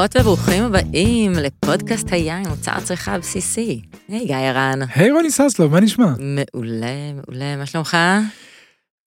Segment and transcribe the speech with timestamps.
[0.00, 3.82] ברוכות וברוכים הבאים לפודקאסט היין, מוצר צריכה בסיסי.
[4.08, 4.78] היי, גיא הרן.
[4.94, 6.12] היי רוני ססלו, מה נשמע?
[6.18, 7.96] מעולה, מעולה, מה שלומך?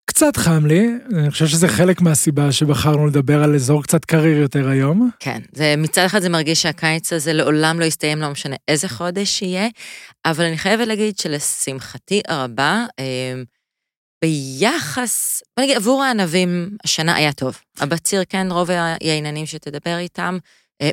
[0.05, 4.69] קצת חם לי, אני חושב שזה חלק מהסיבה שבחרנו לדבר על אזור קצת קריר יותר
[4.69, 5.09] היום.
[5.19, 9.41] כן, זה, מצד אחד זה מרגיש שהקיץ הזה לעולם לא יסתיים, לא משנה איזה חודש
[9.41, 9.67] יהיה,
[10.25, 13.33] אבל אני חייבת להגיד שלשמחתי הרבה, אה,
[14.23, 17.57] ביחס, בוא נגיד, עבור הענבים השנה היה טוב.
[17.79, 18.69] הבציר, כן, רוב
[19.01, 20.37] הייננים שתדבר איתם,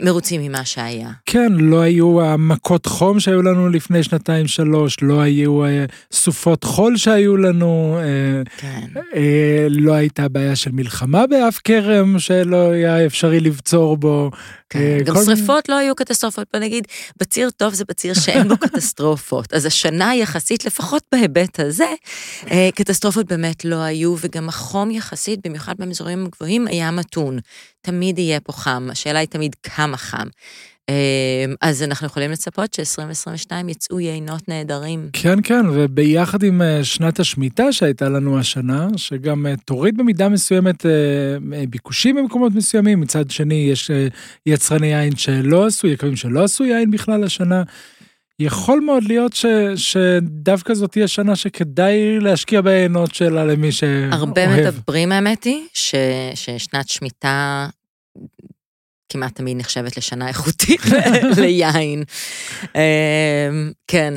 [0.02, 1.10] מרוצים ממה שהיה.
[1.26, 6.96] כן, לא היו המכות חום שהיו לנו לפני שנתיים שלוש, לא היו אה, סופות חול
[6.96, 8.86] שהיו לנו, אה, כן.
[9.70, 14.30] לא הייתה בעיה של מלחמה באף כרם שלא היה אפשרי לבצור בו.
[14.70, 15.24] כן, גם כל...
[15.24, 16.84] שריפות לא היו קטסטרופות, בוא נגיד,
[17.20, 19.52] בציר טוב זה בציר שאין בו קטסטרופות.
[19.52, 21.92] אז השנה יחסית, לפחות בהיבט הזה,
[22.74, 27.38] קטסטרופות באמת לא היו, וגם החום יחסית, במיוחד במזורים הגבוהים, היה מתון.
[27.80, 30.26] תמיד יהיה פה חם, השאלה היא תמיד כמה חם.
[30.90, 35.08] אמ, אז אנחנו יכולים לצפות ש-2022 יצאו יינות נהדרים.
[35.12, 40.86] כן, כן, וביחד עם אה, שנת השמיטה שהייתה לנו השנה, שגם אה, תוריד במידה מסוימת
[40.86, 40.90] אה,
[41.68, 43.90] ביקושים במקומות מסוימים, מצד שני יש
[44.46, 47.62] יצרני יין שלא עשו, יקבים שלא עשו יין בכלל השנה.
[48.40, 49.46] יכול מאוד להיות ש,
[49.76, 54.12] שדווקא זאת תהיה שנה שכדאי להשקיע בעיינות שלה למי שאוהב.
[54.12, 55.94] הרבה מדברים, האמת היא, ש,
[56.34, 57.68] ששנת שמיטה
[59.08, 60.80] כמעט תמיד נחשבת לשנה איכותית
[61.40, 62.04] ליין.
[62.74, 64.14] אמ, כן.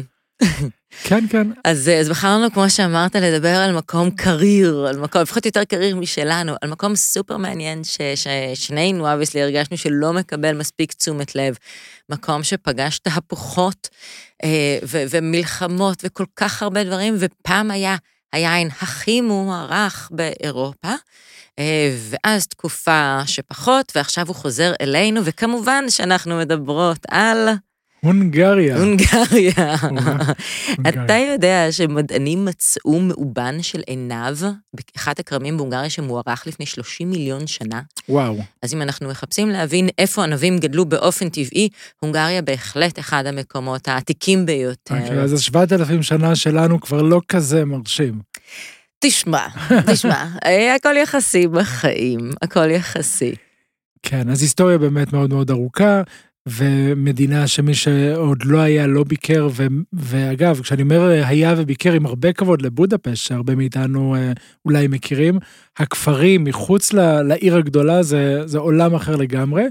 [1.04, 1.48] כן, כן.
[1.64, 6.54] אז, אז בחרנו, כמו שאמרת, לדבר על מקום קריר, על מקום, לפחות יותר קריר משלנו,
[6.62, 11.56] על מקום סופר מעניין ששנינו, אביסלי, הרגשנו שלא מקבל מספיק תשומת לב.
[12.10, 13.90] מקום שפגש תהפוכות
[14.44, 17.96] אה, ו- ומלחמות וכל כך הרבה דברים, ופעם היה
[18.34, 20.94] היין הכי מוערך באירופה.
[21.60, 27.50] אה, ואז תקופה שפחות, ועכשיו הוא חוזר אלינו, וכמובן שאנחנו מדברות על...
[28.04, 28.78] הונגריה.
[28.78, 29.76] הונגריה.
[30.90, 34.38] אתה יודע שמדענים מצאו מאובן של עיניו
[34.74, 37.82] באחד הכרמים בהונגריה שמוארך לפני 30 מיליון שנה?
[38.10, 38.38] וואו.
[38.62, 41.70] אז אם אנחנו מחפשים להבין איפה ענבים גדלו באופן טבעי,
[42.00, 44.96] הונגריה בהחלט אחד המקומות העתיקים ביותר.
[45.02, 48.20] אוקיי, אז ה-7,000 שנה שלנו כבר לא כזה מרשים.
[49.00, 49.48] תשמע,
[49.92, 53.36] תשמע, אה, הכל יחסי בחיים, הכל יחסי.
[54.04, 56.02] כן, אז היסטוריה באמת מאוד מאוד ארוכה,
[56.48, 62.34] ומדינה שמי שעוד לא היה לא ביקר, ו, ואגב, כשאני אומר היה וביקר עם הרבה
[62.34, 64.32] כבוד לבודפשט, שהרבה מאיתנו אה,
[64.66, 65.40] אולי מכירים,
[65.78, 69.64] הכפרים מחוץ לעיר הגדולה זה, זה עולם אחר לגמרי.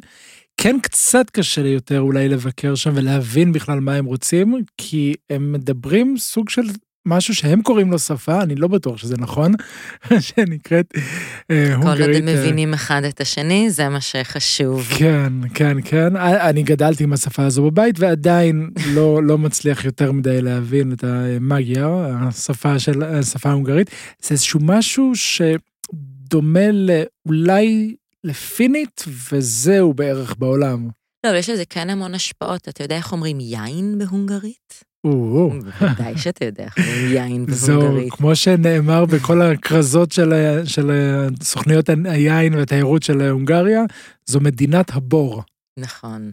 [0.56, 5.52] כן קצת קשה לי יותר אולי לבקר שם ולהבין בכלל מה הם רוצים, כי הם
[5.52, 6.62] מדברים סוג של
[7.06, 9.52] משהו שהם קוראים לו שפה, אני לא בטוח שזה נכון,
[10.20, 10.92] שנקראת
[11.48, 11.82] הונגרית.
[11.82, 14.86] כל עוד הם מבינים אחד את השני, זה מה שחשוב.
[14.98, 16.16] כן, כן, כן.
[16.16, 21.88] אני גדלתי עם השפה הזו בבית, ועדיין לא, לא מצליח יותר מדי להבין את המאגיה,
[22.20, 23.90] השפה של השפה ההונגרית.
[24.22, 30.88] זה איזשהו משהו שדומה לאולי לפינית, וזהו בערך בעולם.
[31.26, 32.68] לא, יש לזה כן המון השפעות.
[32.68, 34.91] אתה יודע איך אומרים יין בהונגרית?
[35.04, 36.66] בוודאי שאתה יודע,
[37.10, 37.58] יין בהונגרית.
[37.58, 40.12] זהו, כמו שנאמר בכל הכרזות
[40.64, 40.90] של
[41.42, 43.82] סוכניות היין והתיירות של הונגריה,
[44.26, 45.42] זו מדינת הבור.
[45.76, 46.30] נכון.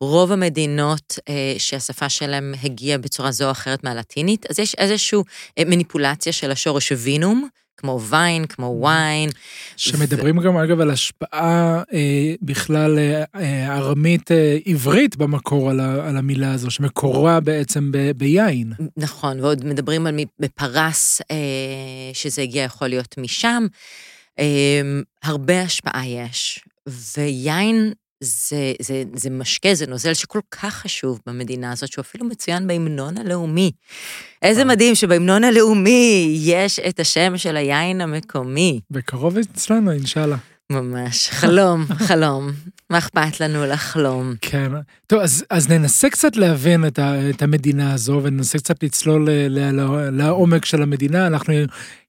[0.00, 5.18] רוב המדינות אה, שהשפה שלהם הגיעה בצורה זו או אחרת מהלטינית, אז יש איזושהי
[5.58, 7.48] אה, מניפולציה של השורש וינום,
[7.80, 9.30] כמו ויין, כמו ויין.
[9.76, 10.40] שמדברים ו...
[10.40, 16.16] גם אגב על השפעה אה, בכלל אה, אה, ארמית אה, עברית במקור על, ה, על
[16.16, 18.72] המילה הזו, שמקורה בעצם ב, ביין.
[18.96, 21.36] נכון, ועוד מדברים על בפרס, אה,
[22.12, 23.66] שזה הגיע יכול להיות משם.
[24.38, 24.80] אה,
[25.22, 26.60] הרבה השפעה יש,
[27.16, 32.66] ויין זה, זה, זה משקה, זה נוזל שכל כך חשוב במדינה הזאת, שהוא אפילו מצוין
[32.66, 33.72] בהמנון הלאומי.
[34.42, 38.80] איזה מדהים שבהמנון הלאומי יש את השם של היין המקומי.
[38.90, 40.36] בקרוב אצלנו, אינשאללה.
[40.70, 42.50] ממש, חלום, חלום.
[42.90, 44.34] מה אכפת לנו לחלום?
[44.40, 44.72] כן.
[45.06, 49.28] טוב, אז, אז ננסה קצת להבין את, ה, את המדינה הזו, וננסה קצת לצלול
[50.12, 51.26] לעומק של המדינה.
[51.26, 51.54] אנחנו,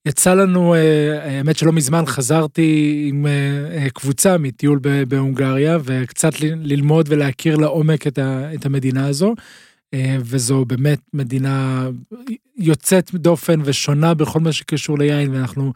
[0.06, 7.56] יצא לנו, אה, האמת שלא מזמן חזרתי עם אה, קבוצה מטיול בהונגריה, וקצת ללמוד ולהכיר
[7.56, 9.36] לעומק את, ה, את המדינה הזו.
[9.94, 11.88] אה, וזו באמת מדינה
[12.58, 15.74] יוצאת דופן ושונה בכל מה שקשור ליין, ואנחנו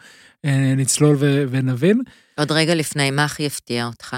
[0.77, 1.17] נצלול
[1.49, 2.01] ונבין.
[2.37, 4.15] עוד רגע לפני, מה הכי הפתיע אותך?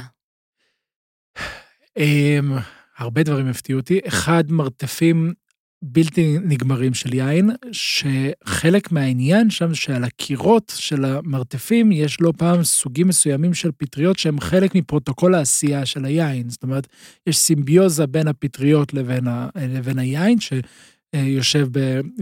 [1.97, 2.57] אמ,
[2.97, 3.99] הרבה דברים הפתיעו אותי.
[4.07, 5.33] אחד, מרתפים
[5.81, 13.07] בלתי נגמרים של יין, שחלק מהעניין שם שעל הקירות של המרתפים יש לא פעם סוגים
[13.07, 16.49] מסוימים של פטריות שהם חלק מפרוטוקול העשייה של היין.
[16.49, 16.87] זאת אומרת,
[17.27, 21.67] יש סימביוזה בין הפטריות לבין, ה, לבין היין, שיושב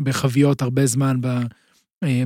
[0.04, 1.28] בחביות הרבה זמן ב,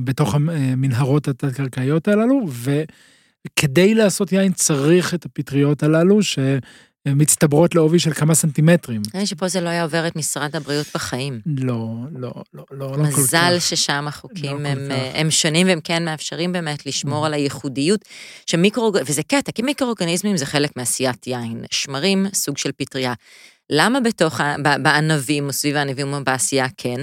[0.04, 6.38] בתוך המנהרות התת-קרקעיות הללו, וכדי לעשות יין צריך את הפטריות הללו, ש...
[7.08, 9.02] מצטברות לעובי של כמה סנטימטרים.
[9.14, 11.40] נראה שפה זה לא היה עובר את משרד הבריאות בחיים.
[11.46, 13.18] לא, לא, לא, לא, לא כל כך.
[13.18, 17.26] מזל ששם החוקים לא הם, הם שונים והם כן מאפשרים באמת לשמור mm.
[17.26, 18.04] על הייחודיות
[18.46, 18.92] שמיקרו...
[19.06, 21.64] וזה קטע, כי מיקרואורגניזמים זה חלק מעשיית יין.
[21.70, 23.14] שמרים, סוג של פטריה.
[23.70, 24.40] למה בתוך,
[24.82, 27.00] בענבים או סביב הענבים או בעשייה כן?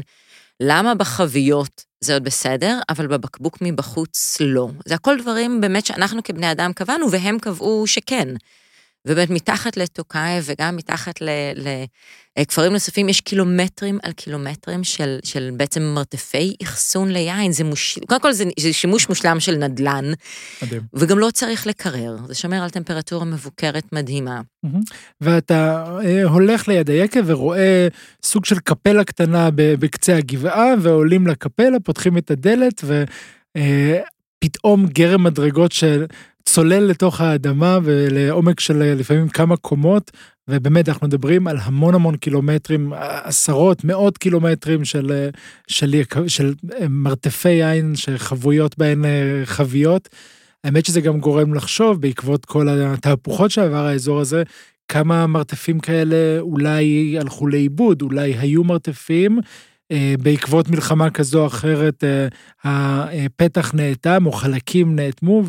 [0.59, 4.69] למה בחביות זה עוד בסדר, אבל בבקבוק מבחוץ לא?
[4.85, 8.27] זה הכל דברים באמת שאנחנו כבני אדם קבענו, והם קבעו שכן.
[9.05, 11.15] ובאמת מתחת לטוקאי וגם מתחת
[12.37, 17.51] לכפרים נוספים יש קילומטרים על קילומטרים של, של בעצם מרתפי אחסון ליין.
[17.51, 17.99] זה מוש...
[18.07, 20.05] קודם כל זה, זה שימוש מושלם של נדל"ן.
[20.63, 20.81] מדהים.
[20.93, 24.41] וגם לא צריך לקרר, זה שומר על טמפרטורה מבוקרת מדהימה.
[25.21, 27.87] ואתה אה, הולך ליד היקב ורואה
[28.23, 35.71] סוג של קפלה קטנה בקצה הגבעה, ועולים לקפלה, פותחים את הדלת, ופתאום אה, גרם מדרגות
[35.71, 36.05] של
[36.47, 40.11] צולל לתוך האדמה ולעומק של לפעמים כמה קומות,
[40.47, 45.29] ובאמת אנחנו מדברים על המון המון קילומטרים, עשרות, מאות קילומטרים של,
[45.67, 46.53] של, של, של
[46.89, 50.09] מרתפי יין שחבויות בהן אה, חביות.
[50.63, 54.43] האמת שזה גם גורם לחשוב, בעקבות כל התהפוכות שעבר האזור הזה,
[54.87, 59.39] כמה מרתפים כאלה אולי הלכו לאיבוד, אולי היו מרתפים.
[59.91, 62.27] אה, בעקבות מלחמה כזו או אחרת אה,
[63.25, 65.43] הפתח נאטם או חלקים נאטמו.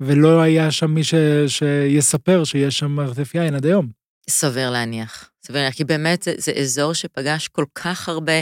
[0.00, 1.14] ולא היה שם מי ש...
[1.48, 3.88] שיספר שיש שם מרתף יין עד היום.
[4.30, 5.30] סביר להניח.
[5.46, 8.40] סביר להניח, כי באמת זה, זה אזור שפגש כל כך הרבה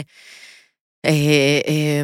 [1.05, 2.01] אה, אה,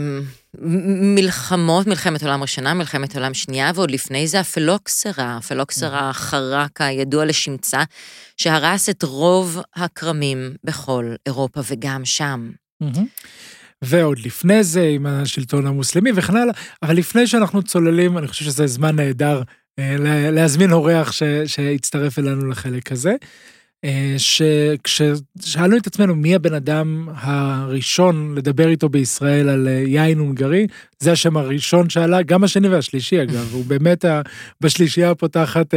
[1.16, 7.84] מלחמות, מלחמת עולם ראשונה, מלחמת עולם שנייה, ועוד לפני זה הפלוקסרה, הפלוקסרה החרק הידוע לשמצה,
[8.38, 12.52] שהרס את רוב הכרמים בכל אירופה וגם שם.
[13.84, 18.68] ועוד לפני זה עם השלטון המוסלמי וכן הלאה, אבל לפני שאנחנו צוללים, אני חושב שזה
[18.68, 19.42] זמן נהדר
[19.80, 19.96] אה,
[20.32, 21.12] להזמין אורח
[21.46, 23.16] שיצטרף אלינו לחלק הזה.
[23.86, 30.68] אה, שכששאלנו את עצמנו מי הבן אדם הראשון לדבר איתו בישראל על אה, יין הונגרי,
[31.00, 34.06] זה השם הראשון שעלה, גם השני והשלישי אגב, הוא באמת
[34.62, 35.74] בשלישייה הפותחת,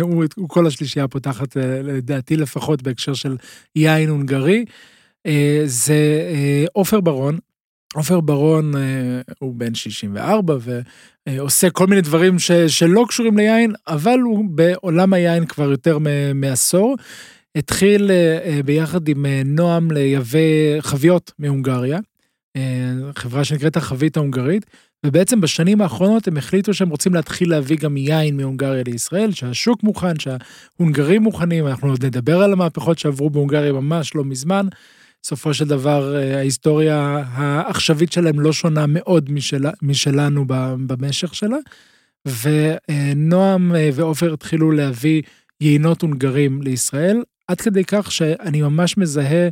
[0.00, 3.36] הוא, הוא כל השלישייה הפותחת לדעתי לפחות בהקשר של
[3.76, 4.64] יין הונגרי.
[5.26, 7.38] אה, זה אה, עופר ברון.
[7.94, 10.56] עופר ברון אה, הוא בן 64
[11.26, 15.98] ועושה כל מיני דברים ש, שלא קשורים ליין, אבל הוא בעולם היין כבר יותר
[16.34, 16.96] מעשור.
[17.56, 18.10] התחיל
[18.64, 21.98] ביחד עם נועם לייבא חביות מהונגריה,
[23.16, 24.66] חברה שנקראת החבית ההונגרית,
[25.06, 30.14] ובעצם בשנים האחרונות הם החליטו שהם רוצים להתחיל להביא גם יין מהונגריה לישראל, שהשוק מוכן,
[30.18, 34.66] שההונגרים מוכנים, אנחנו עוד נדבר על המהפכות שעברו בהונגריה ממש לא מזמן.
[35.22, 40.44] בסופו של דבר אה, ההיסטוריה העכשווית שלהם לא שונה מאוד משל, משלנו
[40.86, 41.56] במשך שלה.
[42.26, 45.22] ונועם אה, ועופר התחילו להביא
[45.60, 49.48] יינות הונגרים לישראל, עד כדי כך שאני ממש מזהה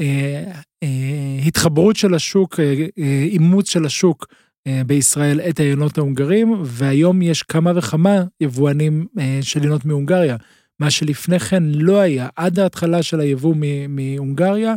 [0.00, 0.44] אה,
[0.82, 4.26] אה, התחברות של השוק, אה, אה, אימוץ של השוק
[4.66, 10.36] אה, בישראל את היינות ההונגרים, והיום יש כמה וכמה יבואנים אה, של יינות מהונגריה.
[10.80, 13.54] מה שלפני כן לא היה, עד ההתחלה של היבוא
[13.88, 14.76] מהונגריה, אה,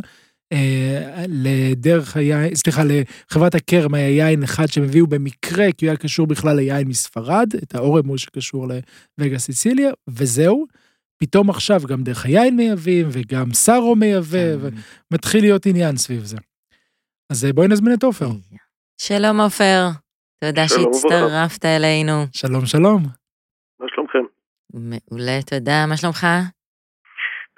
[1.28, 6.26] לדרך היין, סליחה, לחברת הכרם היה יין אחד שהם הביאו במקרה, כי הוא היה קשור
[6.26, 8.66] בכלל ליין מספרד, את האורמו שקשור
[9.18, 10.66] לווגה סיציליה, וזהו.
[11.18, 14.76] פתאום עכשיו גם דרך היין מייבאים, וגם סארו מייבא, כן.
[15.10, 16.36] ומתחיל להיות עניין סביב זה.
[17.32, 18.28] אז בואי נזמין את עופר.
[19.00, 19.88] שלום עופר,
[20.44, 22.12] תודה שהצטרפת אלינו.
[22.32, 23.02] שלום שלום.
[23.80, 24.18] מה שלומכם?
[24.74, 26.26] מעולה, תודה, מה שלומך?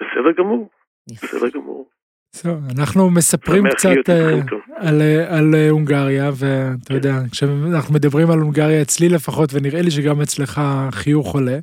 [0.01, 0.69] בסדר גמור,
[1.07, 1.94] בסדר גמור.
[2.79, 4.41] אנחנו מספרים קצת אה,
[4.77, 9.91] על, אה, על אה, הונגריה, ואתה יודע, כשאנחנו מדברים על הונגריה אצלי לפחות, ונראה לי
[9.91, 10.61] שגם אצלך
[10.91, 11.59] חיוך עולה,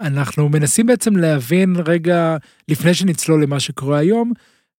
[0.00, 2.36] אנחנו מנסים בעצם להבין רגע,
[2.68, 4.32] לפני שנצלול למה שקורה היום,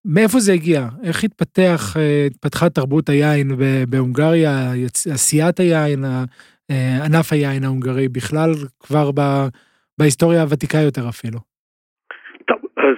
[0.05, 0.87] מאיפה זה הגיע?
[1.03, 1.95] איך התפתח,
[2.27, 3.51] התפתחה תרבות היין
[3.89, 4.71] בהונגריה,
[5.13, 6.05] עשיית היין,
[7.05, 9.09] ענף היין ההונגרי בכלל, כבר
[9.97, 11.39] בהיסטוריה הוותיקה יותר אפילו?
[12.47, 12.97] טוב, אז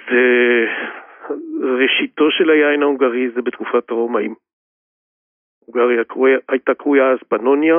[1.68, 4.36] ראשיתו של היין ההונגרי זה בתקופת הרומאים.
[5.60, 6.04] הונגריה
[6.50, 7.76] הייתה קרויה אז פנוניה,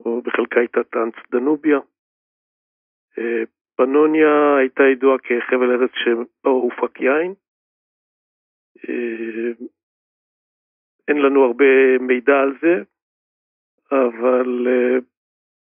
[0.00, 1.78] או בחלקה הייתה טאנץ דנוביה.
[3.18, 3.42] אה,
[3.76, 7.34] פנוניה הייתה ידועה כחבל ארץ שבו הופק יין.
[11.08, 12.82] אין לנו הרבה מידע על זה,
[13.92, 14.66] אבל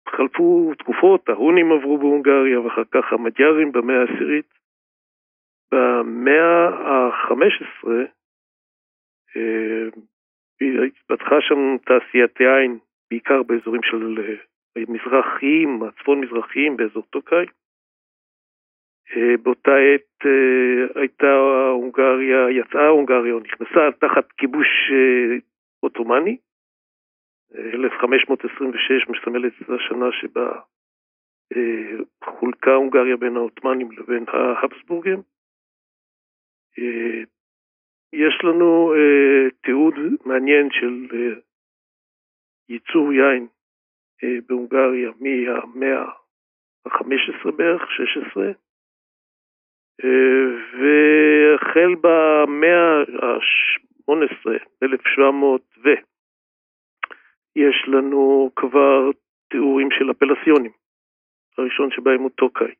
[0.09, 4.58] חלפו תקופות, ההונים עברו בהונגריה ואחר כך המג'ארים במאה העשירית.
[5.73, 7.89] במאה ה-15
[10.87, 12.79] התפתחה שם תעשיית יין,
[13.11, 14.19] בעיקר באזורים של
[14.89, 17.47] מזרחיים, הצפון-מזרחיים, באזור טוקאי.
[19.43, 20.27] באותה עת
[20.95, 21.33] הייתה
[21.71, 24.69] הונגריה, יצאה הונגריה, או נכנסה תחת כיבוש
[25.81, 26.37] עות'מאני.
[27.55, 30.61] 1526 מסמלת את השנה שבה
[32.25, 35.23] חולקה הונגריה בין העות'מאנים לבין ההבסבורגים.
[38.13, 38.95] יש לנו
[39.63, 39.95] תיעוד
[40.25, 41.07] מעניין של
[42.69, 43.47] ייצור יין
[44.47, 46.03] בהונגריה מהמאה
[46.87, 48.45] ה-15 בערך, 16,
[50.73, 54.51] והחל במאה ה-18,
[54.83, 55.89] 1700 ו...
[57.57, 59.11] יש לנו כבר
[59.51, 60.73] תיאורים של הפלסיונים,
[61.59, 62.75] הראשון שבהם הוא טוקאי,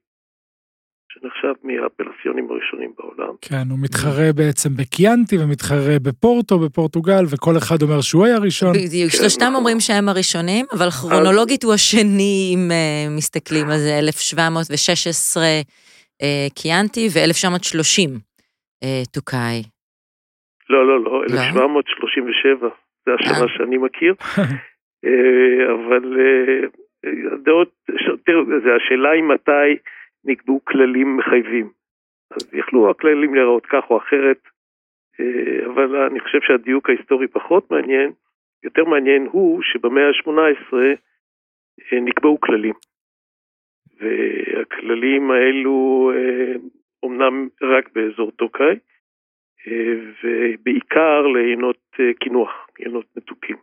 [1.13, 3.35] שנחשב מהפלסיונים הראשונים בעולם.
[3.41, 8.73] כן, הוא מתחרה בעצם בקיאנטי ומתחרה בפורטו, בפורטוגל, וכל אחד אומר שהוא היה ראשון.
[8.73, 9.55] בדיוק, שלושתם כן.
[9.55, 17.09] אומרים שהם הראשונים, אבל כרונולוגית הוא השני, אם uh, מסתכלים על זה, 1716 uh, קיאנטי
[17.15, 18.11] ו-1930
[18.85, 19.63] uh, טוקאי.
[20.71, 22.69] לא, לא, לא, 1737.
[23.07, 23.49] זה השנה אה.
[23.57, 24.15] שאני מכיר.
[25.05, 26.05] אה, אבל
[27.33, 29.69] הדעות, אה, תראו, זה השאלה היא מתי
[30.29, 31.71] נקבעו כללים מחייבים.
[32.31, 34.39] אז יכלו הכללים להיראות כך או אחרת,
[35.67, 38.13] אבל אני חושב שהדיוק ההיסטורי פחות מעניין.
[38.63, 40.75] יותר מעניין הוא שבמאה ה-18
[41.93, 42.75] נקבעו כללים.
[44.01, 46.11] והכללים האלו
[47.03, 48.79] אומנם רק באזור טוקאי,
[50.23, 53.57] ובעיקר לעיינות קינוח, עיינות מתוקים.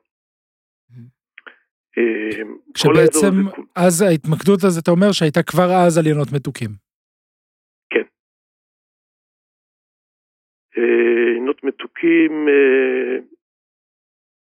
[2.73, 3.35] כשבעצם
[3.75, 6.69] אז ההתמקדות הזאת, אתה אומר שהייתה כבר אז על עיינות מתוקים.
[7.89, 8.07] כן.
[10.75, 12.47] עיינות מתוקים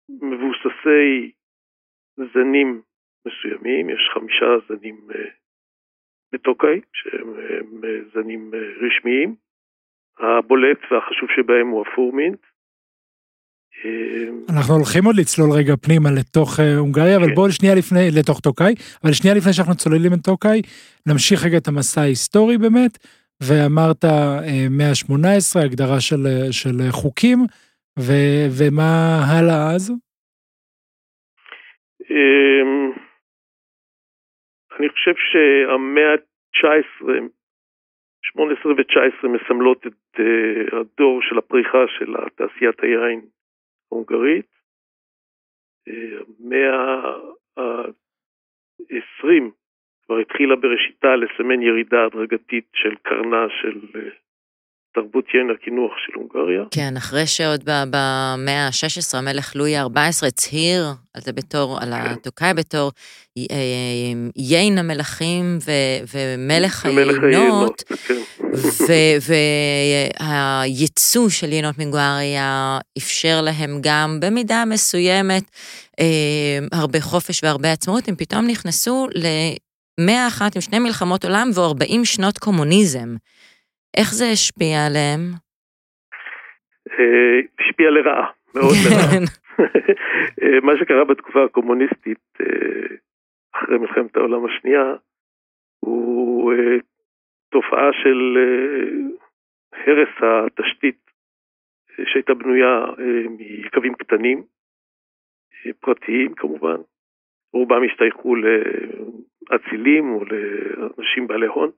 [0.08, 1.32] מבוססי
[2.16, 2.82] זנים
[3.26, 5.08] מסוימים, יש חמישה זנים
[6.32, 7.34] בטוקאי, שהם
[8.14, 8.50] זנים
[8.86, 9.34] רשמיים.
[10.18, 12.40] הבולט והחשוב שבהם הוא הפורמינט.
[14.54, 17.34] אנחנו הולכים עוד לצלול רגע פנימה לתוך אה, הונגריה, אבל כן.
[17.34, 18.74] בואו שנייה לפני, לתוך טוקאי,
[19.04, 20.60] אבל שנייה לפני שאנחנו צוללים את טוקאי,
[21.08, 22.94] נמשיך רגע את המסע ההיסטורי באמת,
[23.46, 27.38] ואמרת אה, מאה ה-18, הגדרה של, אה, של חוקים,
[27.98, 28.12] ו,
[28.58, 28.92] ומה
[29.30, 29.84] הלאה אז?
[32.10, 32.92] אמ,
[34.76, 37.32] אני חושב שהמאה ה-19
[38.22, 40.20] 18 ו-19 מסמלות את
[40.72, 43.20] הדור של הפריחה של תעשיית היין
[43.92, 44.46] ההונגרית.
[45.86, 47.16] המאה
[47.58, 49.50] uh, ה-20
[50.06, 54.21] כבר התחילה בראשיתה לסמן ירידה הדרגתית של קרנה של uh,
[54.94, 56.62] תרבות יין הקינוח של הונגריה.
[56.70, 60.84] כן, אחרי שעוד במאה ה-16 המלך לואי ה-14 הצהיר
[61.14, 62.10] על זה בתור, על כן.
[62.10, 62.90] הטוקאי בתור
[63.38, 63.44] אה,
[64.36, 65.58] יין המלכים
[66.14, 68.14] ומלך היינות, כן.
[70.20, 75.42] והייצוא של יינות מגואריה אפשר להם גם במידה מסוימת
[76.00, 79.06] אה, הרבה חופש והרבה עצמאות, הם פתאום נכנסו
[79.98, 83.16] למאה אחת עם שני מלחמות עולם ו-40 שנות קומוניזם.
[83.96, 85.20] איך זה השפיע עליהם?
[86.90, 89.10] אה, השפיע לרעה, מאוד לרעה.
[89.10, 89.24] כן.
[90.42, 92.96] אה, מה שקרה בתקופה הקומוניסטית, אה,
[93.54, 94.94] אחרי מלחמת העולם השנייה,
[95.80, 96.52] הוא
[97.52, 98.38] תופעה של
[99.72, 101.10] הרס התשתית
[102.04, 102.84] שהייתה בנויה
[103.38, 104.42] מקווים קטנים,
[105.80, 106.76] פרטיים כמובן,
[107.52, 111.70] רובם השתייכו לאצילים או לאנשים בעלי הון.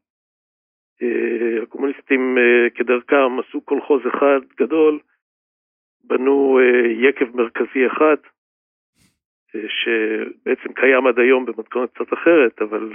[1.03, 4.99] אה, הקומוניסטים אה, כדרכם עשו קולחוז אחד גדול,
[6.05, 8.17] בנו אה, יקב מרכזי אחד,
[9.69, 12.93] שבעצם קיים עד היום במתכונת קצת אחרת, אבל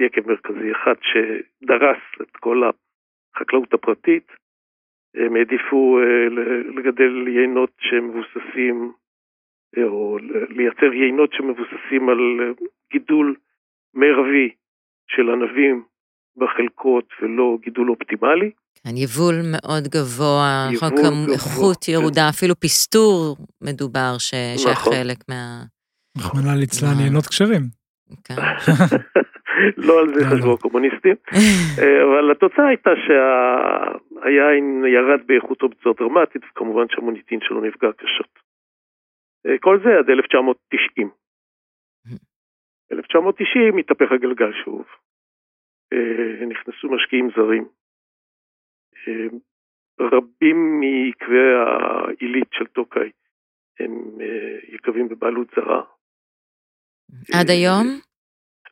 [0.00, 2.62] יקב מרכזי אחד שדרס את כל
[3.34, 4.32] החקלאות הפרטית.
[5.14, 5.98] הם העדיפו
[6.76, 8.92] לגדל יינות שמבוססים,
[9.82, 12.18] או לייצר יינות שמבוססים על
[12.92, 13.36] גידול
[13.94, 14.54] מרבי
[15.08, 15.84] של ענבים
[16.40, 18.50] בחלקות ולא גידול אופטימלי.
[18.84, 21.92] כן, יבול מאוד גבוה, יבול איכות כן.
[21.92, 24.74] ירודה, אפילו פסטור מדובר נכון.
[24.74, 25.62] שחלק מה...
[26.18, 27.62] רחמנא ליצלן יינות כשרים.
[28.24, 28.34] כן.
[29.86, 31.16] לא על זה חשבו הקומוניסטים,
[32.06, 38.38] אבל התוצאה הייתה שהיין ירד באיכותו בצורה דרמטית, וכמובן שהמוניטין שלו נפגע קשות.
[39.60, 41.10] כל זה עד 1990.
[42.92, 44.84] 1990 התהפך הגלגל שוב.
[46.48, 47.68] נכנסו משקיעים זרים.
[50.00, 53.10] רבים מעקבי העילית של טוקאי
[53.80, 53.90] הם
[54.68, 55.82] יקבים בבעלות זרה.
[57.34, 57.86] עד היום?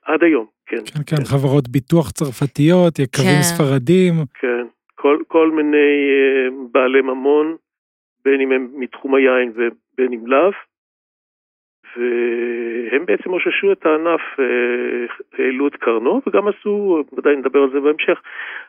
[0.02, 0.76] עד היום, כן.
[0.76, 3.42] כן, כן, חברות ביטוח צרפתיות, יקבים כן.
[3.42, 4.14] ספרדים.
[4.34, 5.90] כן, כל, כל מיני
[6.72, 7.56] בעלי ממון,
[8.24, 10.50] בין אם הם מתחום היין ובין אם לאו.
[11.96, 15.06] והם בעצם אוששו את הענף, אה,
[15.38, 18.18] העלו את קרנו וגם עשו, ודאי נדבר על זה בהמשך,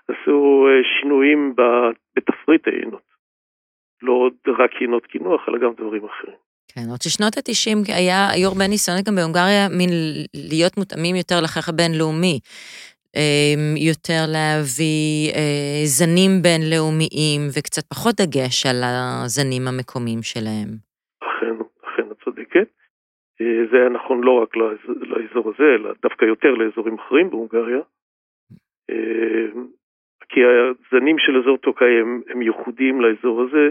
[0.07, 1.55] עשו אה, שינויים
[2.15, 3.09] בתפריט היינות.
[4.01, 6.35] לא עוד רק יינות קינוח, אלא גם דברים אחרים.
[6.73, 9.89] כן, עוד ששנות ה-90 היה, היו הרבה ניסיונות גם בהונגריה, מין
[10.51, 12.39] להיות מותאמים יותר לכך הבינלאומי.
[13.15, 20.69] אמ, יותר להביא אה, זנים בינלאומיים וקצת פחות דגש על הזנים המקומיים שלהם.
[21.23, 22.55] אכן, אכן את צודקת.
[22.55, 22.79] אה,
[23.41, 24.55] זה היה נכון לא רק
[24.85, 27.79] לאזור הזה, אלא דווקא יותר לאזורים אחרים בהונגריה.
[28.89, 29.45] אה,
[30.29, 33.69] כי הזנים של אזור טוקאי הם, הם ייחודיים לאזור הזה,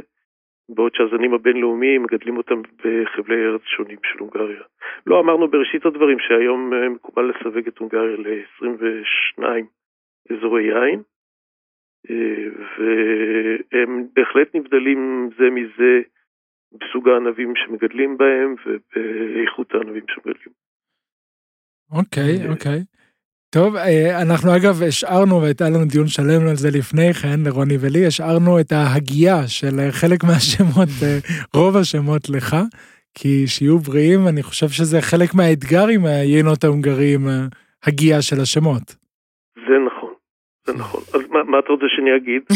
[0.69, 4.63] בעוד שהזנים הבינלאומיים מגדלים אותם בחבלי ארץ שונים של הונגריה.
[5.07, 9.43] לא אמרנו בראשית הדברים שהיום אה, מקובל לסווג את הונגריה ל-22
[10.33, 11.03] אזורי יין,
[12.79, 16.01] והם בהחלט נבדלים זה מזה
[16.73, 20.53] בסוג הענבים שמגדלים בהם ובאיכות הענבים שמגדלים.
[21.93, 22.79] אוקיי, okay, אוקיי.
[22.79, 22.99] Okay.
[23.55, 28.07] טוב, אה, אנחנו אגב השארנו, והייתה לנו דיון שלם על זה לפני כן, לרוני ולי,
[28.07, 31.19] השארנו את ההגייה של חלק מהשמות, אה,
[31.55, 32.57] רוב השמות לך,
[33.15, 37.21] כי שיהיו בריאים, אני חושב שזה חלק מהאתגר עם היינות ההונגריים,
[37.87, 38.97] הגייה של השמות.
[39.57, 40.13] זה נכון,
[40.67, 41.01] זה נכון.
[41.15, 42.43] אז מה, מה אתה רוצה שאני אגיד?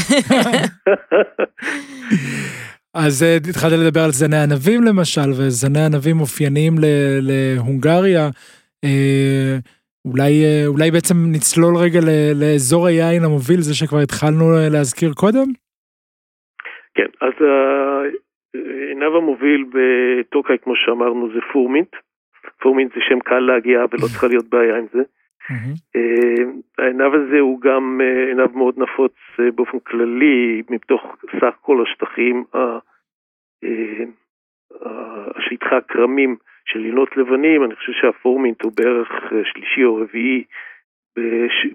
[2.95, 6.75] אז אה, התחלת לדבר על זני ענבים למשל, וזני ענבים אופייניים
[7.29, 8.25] להונגריה.
[8.85, 9.55] אה,
[10.05, 12.00] אולי, אה, אולי בעצם נצלול רגע
[12.41, 15.49] לאזור היין המוביל, זה שכבר התחלנו להזכיר קודם?
[16.95, 17.35] כן, אז
[18.55, 21.93] העינב המוביל בטוקאי, כמו שאמרנו, זה פורמינט.
[22.63, 25.02] פורמינט זה שם קל להגיע ולא צריכה להיות בעיה עם זה.
[26.78, 29.15] העינב הזה הוא גם עינב מאוד נפוץ
[29.55, 31.02] באופן כללי, מתוך
[31.41, 32.45] סך כל השטחים,
[35.37, 39.09] השטחי הכרמים של לינות לבנים, אני חושב שהפורמינט הוא בערך
[39.45, 40.45] שלישי או רביעי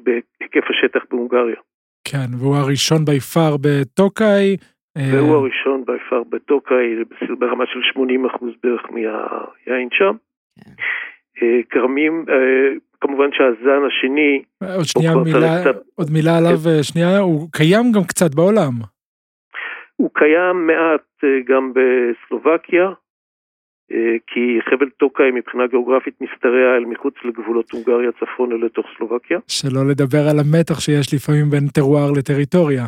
[0.03, 1.61] בהיקף השטח בהונגריה.
[2.03, 4.57] כן, והוא הראשון בי פאר בטוקאי.
[4.97, 6.95] והוא הראשון בי פאר בטוקאי,
[7.39, 10.15] ברמה של 80% בערך מהיין שם.
[10.59, 10.71] כן.
[11.69, 12.25] כרמים,
[13.01, 14.43] כמובן שהזן השני,
[14.75, 15.75] עוד שנייה מילה, קצת...
[15.95, 16.83] עוד מילה עליו, כן.
[16.83, 18.73] שנייה, הוא קיים גם קצת בעולם.
[19.95, 22.85] הוא קיים מעט אה, גם בסלובקיה,
[23.91, 29.39] אה, כי חבל טוקאי מבחינה גיאוגרפית משתרע אל מחוץ לגבולות הונגריה צפונה לתוך סלובקיה.
[29.47, 32.85] שלא לדבר על המתח שיש לפעמים בין טרואר לטריטוריה.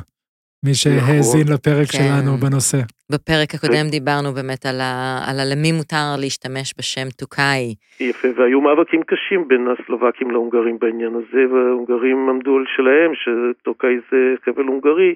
[0.66, 1.54] מי שהאזין נכון.
[1.54, 1.98] לפרק כן.
[1.98, 2.78] שלנו בנושא.
[3.12, 3.92] בפרק הקודם כן.
[3.98, 4.94] דיברנו באמת על, ה,
[5.28, 7.76] על למי מותר להשתמש בשם טוקאי.
[8.00, 14.18] יפה, והיו מאבקים קשים בין הסלובקים להונגרים בעניין הזה, וההונגרים עמדו על שלהם שטוקאי זה
[14.46, 15.16] חבל הונגרי,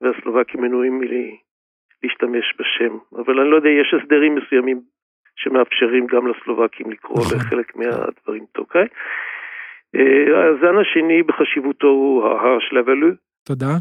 [0.00, 2.94] והסלובקים מנועים מלהשתמש בשם.
[3.20, 4.80] אבל אני לא יודע, יש הסדרים מסוימים
[5.36, 7.38] שמאפשרים גם לסלובקים לקרוא נכון.
[7.38, 8.86] לחלק מהדברים טוקאי.
[9.96, 13.25] אה, הזן השני בחשיבותו הוא ההרשלבלו.
[13.46, 13.72] תודה.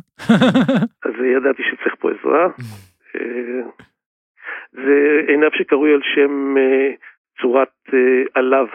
[1.06, 2.46] אז ידעתי שצריך פה עזרה.
[3.16, 3.62] אה,
[4.72, 6.92] זה עיניו שקרוי על שם אה,
[7.42, 7.90] צורת
[8.34, 8.66] עליו.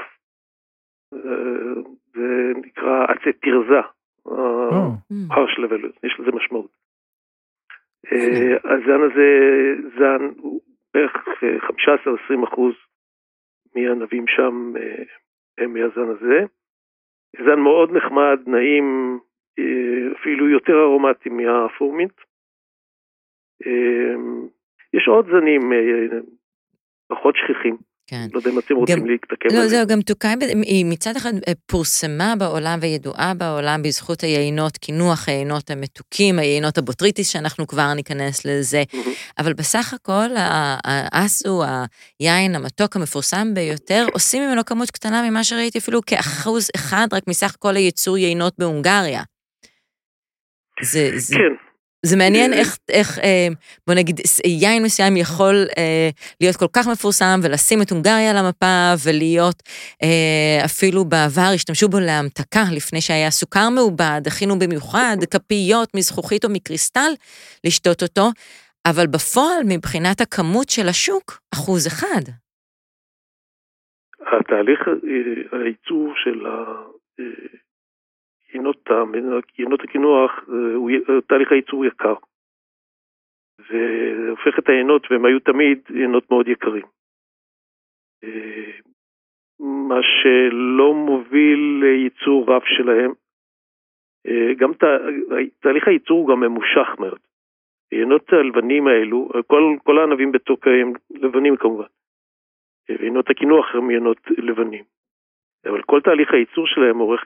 [2.14, 3.81] זה נקרא עצי תרזה.
[6.03, 6.70] יש לזה משמעות.
[8.64, 9.29] הזן הזה,
[9.98, 10.29] זן,
[10.94, 11.12] בערך
[12.33, 12.74] 15-20 אחוז
[13.76, 14.72] מהענבים שם
[15.59, 16.44] הם מהזן הזה.
[17.38, 19.18] זן מאוד נחמד, נעים,
[20.21, 22.13] אפילו יותר ארומטי מהפורמינט.
[24.95, 25.73] יש עוד זנים
[27.09, 27.77] פחות שכיחים.
[28.11, 28.27] כן.
[28.33, 32.35] לא יודע אם אתם רוצים להתעכב לא, זהו, גם טוקאי, היא מצד אחד אה, פורסמה
[32.39, 38.83] בעולם וידועה בעולם בזכות היינות, קינוח היינות המתוקים, היינות הבוטריטיס, שאנחנו כבר ניכנס לזה.
[39.39, 40.29] אבל בסך הכל,
[40.85, 41.63] האסו,
[42.21, 47.57] היין המתוק המפורסם ביותר, עושים ממנו כמות קטנה ממה שראיתי אפילו כאחוז אחד רק מסך
[47.59, 49.23] כל הייצור יינות בהונגריה.
[50.83, 51.37] זה, זה...
[51.37, 51.71] כן.
[52.07, 53.49] זה מעניין איך, איך אה,
[53.87, 56.09] בוא נגיד, יין מסוים יכול אה,
[56.40, 59.62] להיות כל כך מפורסם ולשים את הונגריה על המפה ולהיות,
[60.03, 66.51] אה, אפילו בעבר השתמשו בו להמתקה לפני שהיה סוכר מעובד, הכינו במיוחד כפיות מזכוכית או
[66.51, 67.11] מקריסטל
[67.64, 68.27] לשתות אותו,
[68.87, 72.23] אבל בפועל מבחינת הכמות של השוק, אחוז אחד.
[74.21, 74.81] התהליך
[75.53, 76.47] הייצור של
[79.59, 80.44] יינות הקינוח,
[81.27, 82.14] תהליך הייצור יקר.
[83.68, 86.87] זה הופך את היינות, והם היו תמיד יינות מאוד יקרים.
[89.61, 93.12] מה שלא מוביל לייצור רב שלהם.
[94.57, 94.87] גם תה,
[95.61, 97.18] תהליך הייצור הוא גם ממושך מאוד.
[97.92, 101.87] יינות הלבנים האלו, כל, כל הענבים בטוקה הם לבנים כמובן.
[102.88, 104.85] יינות הקינוח הם יינות לבנים.
[105.66, 107.25] אבל כל תהליך הייצור שלהם אורך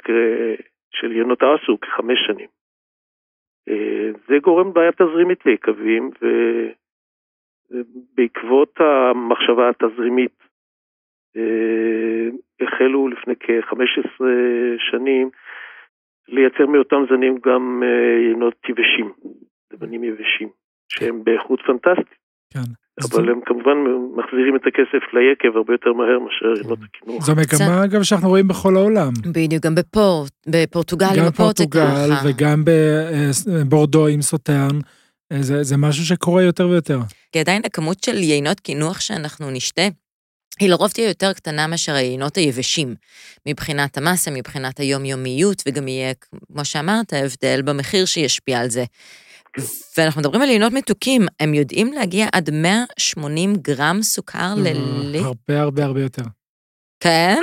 [0.95, 2.49] של יינות האסו כחמש שנים.
[3.69, 6.11] אה, זה גורם בעיה תזרימית ליקבים,
[7.71, 10.39] ובעקבות המחשבה התזרימית
[11.37, 12.29] אה,
[12.61, 14.25] החלו לפני כ-15
[14.91, 15.31] שנים
[16.29, 19.13] לייצר מאותם זנים גם אה, יינות יבשים,
[19.73, 20.49] זנים יבשים,
[20.89, 22.24] שהם באיכות פנטסטית.
[22.55, 22.71] כן.
[23.03, 23.77] אבל הם כמובן
[24.17, 26.85] מחזירים את הכסף ליקב הרבה יותר מהר מאשר כן.
[26.85, 27.27] הקינוח.
[27.27, 29.13] זו מגמה אגב שאנחנו רואים בכל העולם.
[29.33, 31.81] בדיוק, גם בפורט, בפורטוגל עם הפורט זה ככה.
[31.81, 32.65] גם בפורטוגל וגם
[33.65, 34.79] בבורדו עם סוטרן.
[35.41, 36.99] זה, זה משהו שקורה יותר ויותר.
[37.33, 39.83] כי עדיין הכמות של יינות קינוח שאנחנו נשתה,
[40.61, 42.95] היא לרוב תהיה יותר קטנה מאשר היינות היבשים,
[43.49, 46.15] מבחינת המסה, מבחינת היומיומיות, וגם יהיה,
[46.53, 48.85] כמו שאמרת, הבדל במחיר שישפיע על זה.
[49.99, 55.27] ואנחנו מדברים על יינות מתוקים, הם יודעים להגיע עד 180 גרם סוכר אה, לליטר?
[55.27, 56.23] הרבה הרבה הרבה יותר.
[57.03, 57.43] כן?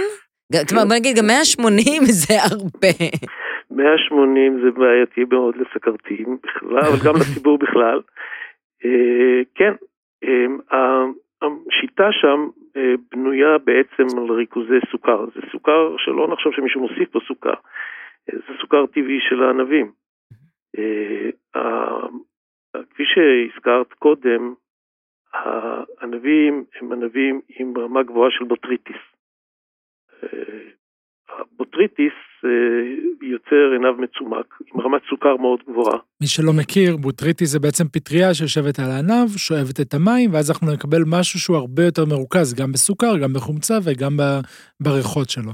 [0.73, 2.93] בוא נגיד, גם 180 זה הרבה.
[3.71, 7.99] 180 זה בעייתי מאוד לסכרתיים בכלל, אבל גם לציבור בכלל.
[8.85, 9.73] אה, כן,
[10.23, 11.05] אה,
[11.41, 12.47] השיטה שם
[13.11, 15.25] בנויה בעצם על ריכוזי סוכר.
[15.35, 17.53] זה סוכר שלא נחשוב שמישהו מוסיף פה סוכר,
[18.31, 19.91] זה סוכר טבעי של הענבים.
[21.55, 22.07] אה,
[22.89, 24.53] כפי שהזכרת קודם,
[25.33, 29.01] הענבים הם ענבים עם רמה גבוהה של בוטריטיס.
[30.23, 30.69] אה,
[31.29, 32.13] הבוטריטיס
[33.21, 35.97] יוצר ענב מצומק, עם רמת סוכר מאוד גבוהה.
[36.21, 40.71] מי שלא מכיר, בוטריטיס זה בעצם פטריה שיושבת על הענב, שואבת את המים, ואז אנחנו
[40.71, 44.19] נקבל משהו שהוא הרבה יותר מרוכז, גם בסוכר, גם בחומצה וגם
[44.79, 45.51] בריחות שלו.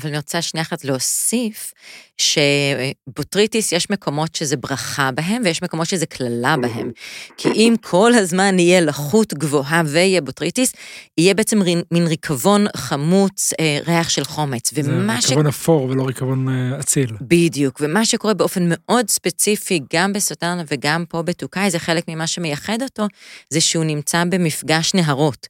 [0.00, 1.72] אבל אני רוצה שנייה אחת להוסיף,
[2.20, 6.90] שבוטריטיס יש מקומות שזה ברכה בהם, ויש מקומות שזה קללה בהם.
[7.36, 10.72] כי אם כל הזמן יהיה לחות גבוהה ויהיה בוטריטיס,
[11.18, 11.58] יהיה בעצם
[11.90, 14.74] מין ריקבון חמוץ, אה, ריח של חומץ.
[14.74, 15.48] זה ריקבון ש...
[15.48, 17.16] אפור ולא ריקבון אה, אציל.
[17.20, 22.82] בדיוק, ומה שקורה באופן מאוד ספציפי, גם בסוטרנה וגם פה בטוקאי, זה חלק ממה שמייחד
[22.82, 23.06] אותו,
[23.50, 25.46] זה שהוא נמצא במפגש נהרות.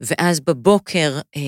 [0.00, 1.40] ואז בבוקר אה,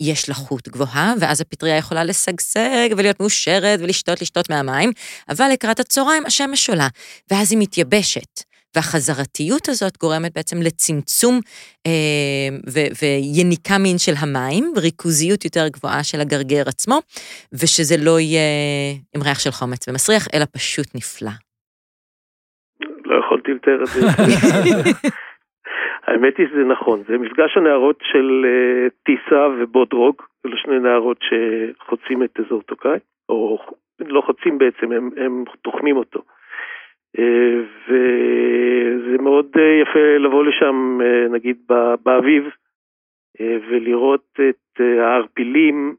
[0.00, 4.92] יש לחות גבוהה, ואז הפטריה יכולה לשגשג ולהיות מאושרת ולשתות, לשתות מהמים,
[5.28, 6.88] אבל לקראת הצהריים השמש עולה,
[7.30, 8.51] ואז היא מתייבשת.
[8.76, 11.34] והחזרתיות הזאת גורמת בעצם לצמצום
[11.86, 16.96] אה, ו- ויניקה מין של המים, וריכוזיות יותר גבוהה של הגרגר עצמו,
[17.58, 18.48] ושזה לא יהיה
[19.14, 21.34] עם ריח של חומץ ומסריח, אלא פשוט נפלא.
[23.04, 24.00] לא יכולתי לתאר את זה.
[26.06, 32.22] האמת היא שזה נכון, זה מפגש הנערות של uh, טיסה ובודרוג, אלו שני נערות שחוצים
[32.22, 33.58] את אזור טוקאי, או
[34.00, 36.22] לא חוצים בעצם, הם, הם תוחמים אותו.
[37.18, 37.54] אה,
[37.88, 41.56] וזה מאוד אה, יפה לבוא לשם, אה, נגיד
[42.02, 42.44] באביב,
[43.40, 45.96] ולראות את הערפילים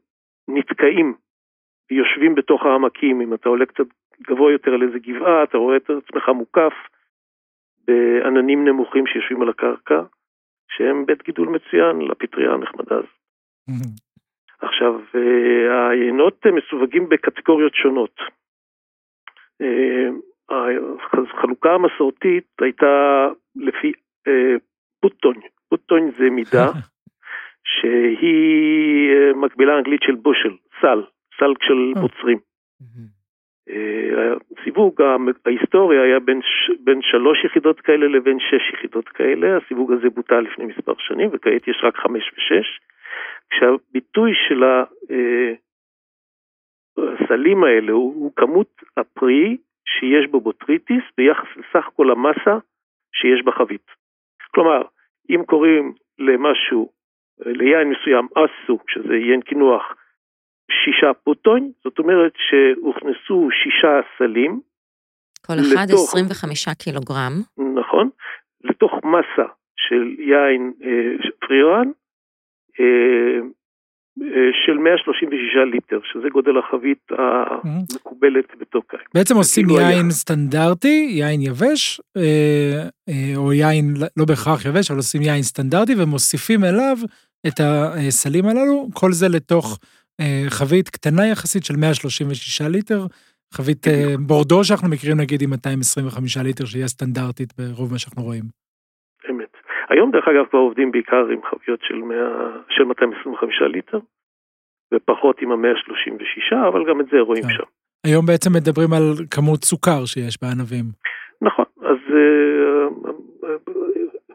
[0.48, 1.14] נתקעים,
[1.90, 3.20] יושבים בתוך העמקים.
[3.20, 3.84] אם אתה עולה קצת
[4.22, 6.72] גבוה יותר על איזה גבעה, אתה רואה את עצמך מוקף
[7.86, 10.02] בעננים נמוכים שיושבים על הקרקע,
[10.68, 13.08] שהם בית גידול מצוין לפטריה הנחמדה הזאת.
[14.60, 15.00] עכשיו,
[15.90, 18.16] היינות מסווגים בקטגוריות שונות.
[20.50, 23.26] החלוקה המסורתית הייתה
[23.56, 23.92] לפי
[24.28, 24.54] אה,
[25.68, 26.66] פוטון, זה מידה
[27.72, 31.02] שהיא אה, מקבילה אנגלית של בושל, סל,
[31.40, 32.02] סל של אה.
[32.02, 32.38] מוצרים.
[34.60, 35.02] הסיווג
[35.46, 36.40] ההיסטורי היה בין,
[36.84, 41.68] בין שלוש יחידות כאלה לבין שש יחידות כאלה, הסיווג הזה בוטל לפני מספר שנים וכעת
[41.68, 42.80] יש רק חמש ושש,
[43.50, 44.62] כשהביטוי של
[46.98, 52.56] הסלים האלה הוא, הוא כמות הפרי שיש בו בוטריטיס ביחס לסך כל המסה
[53.12, 53.86] שיש בחבית.
[54.54, 54.82] כלומר,
[55.30, 56.90] אם קוראים למשהו,
[57.38, 59.82] ליין מסוים אסו, שזה יין קינוח,
[60.70, 64.60] שישה פוטון, זאת אומרת שהוכנסו שישה סלים,
[65.46, 67.32] כל אחד לתוך, 25 קילוגרם.
[67.80, 68.10] נכון,
[68.64, 71.88] לתוך מסה של יין אה, פרירן,
[72.80, 73.40] אה,
[74.66, 78.98] של 136 ליטר, שזה גודל החבית המקובלת בטוקאי.
[79.14, 82.88] בעצם עושים יין סטנדרטי, יין יבש, אה,
[83.36, 86.96] או יין לא בהכרח יבש, אבל עושים יין סטנדרטי ומוסיפים אליו
[87.46, 89.78] את הסלים הללו, כל זה לתוך
[90.48, 93.06] חבית קטנה יחסית של 136 ליטר,
[93.52, 93.86] חבית
[94.18, 98.63] בורדו שאנחנו מכירים נגיד עם 225 ליטר, שהיא הסטנדרטית ברוב מה שאנחנו רואים.
[99.88, 102.16] היום דרך אגב כבר עובדים בעיקר עם חביות של, 100,
[102.68, 103.98] של 225 ליטר,
[104.94, 107.48] ופחות עם ה-136, אבל גם את זה רואים כן.
[107.48, 107.64] שם.
[108.04, 110.84] היום בעצם מדברים על כמות סוכר שיש בענבים.
[111.42, 113.10] נכון, אז uh,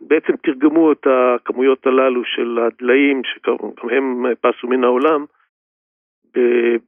[0.01, 3.55] בעצם תרגמו את הכמויות הללו של הדליים, שגם
[3.91, 5.25] הם פסו מן העולם,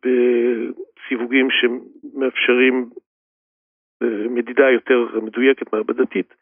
[0.02, 2.90] בסיווגים שמאפשרים
[4.04, 6.34] אה, מדידה יותר מדויקת מעבדתית.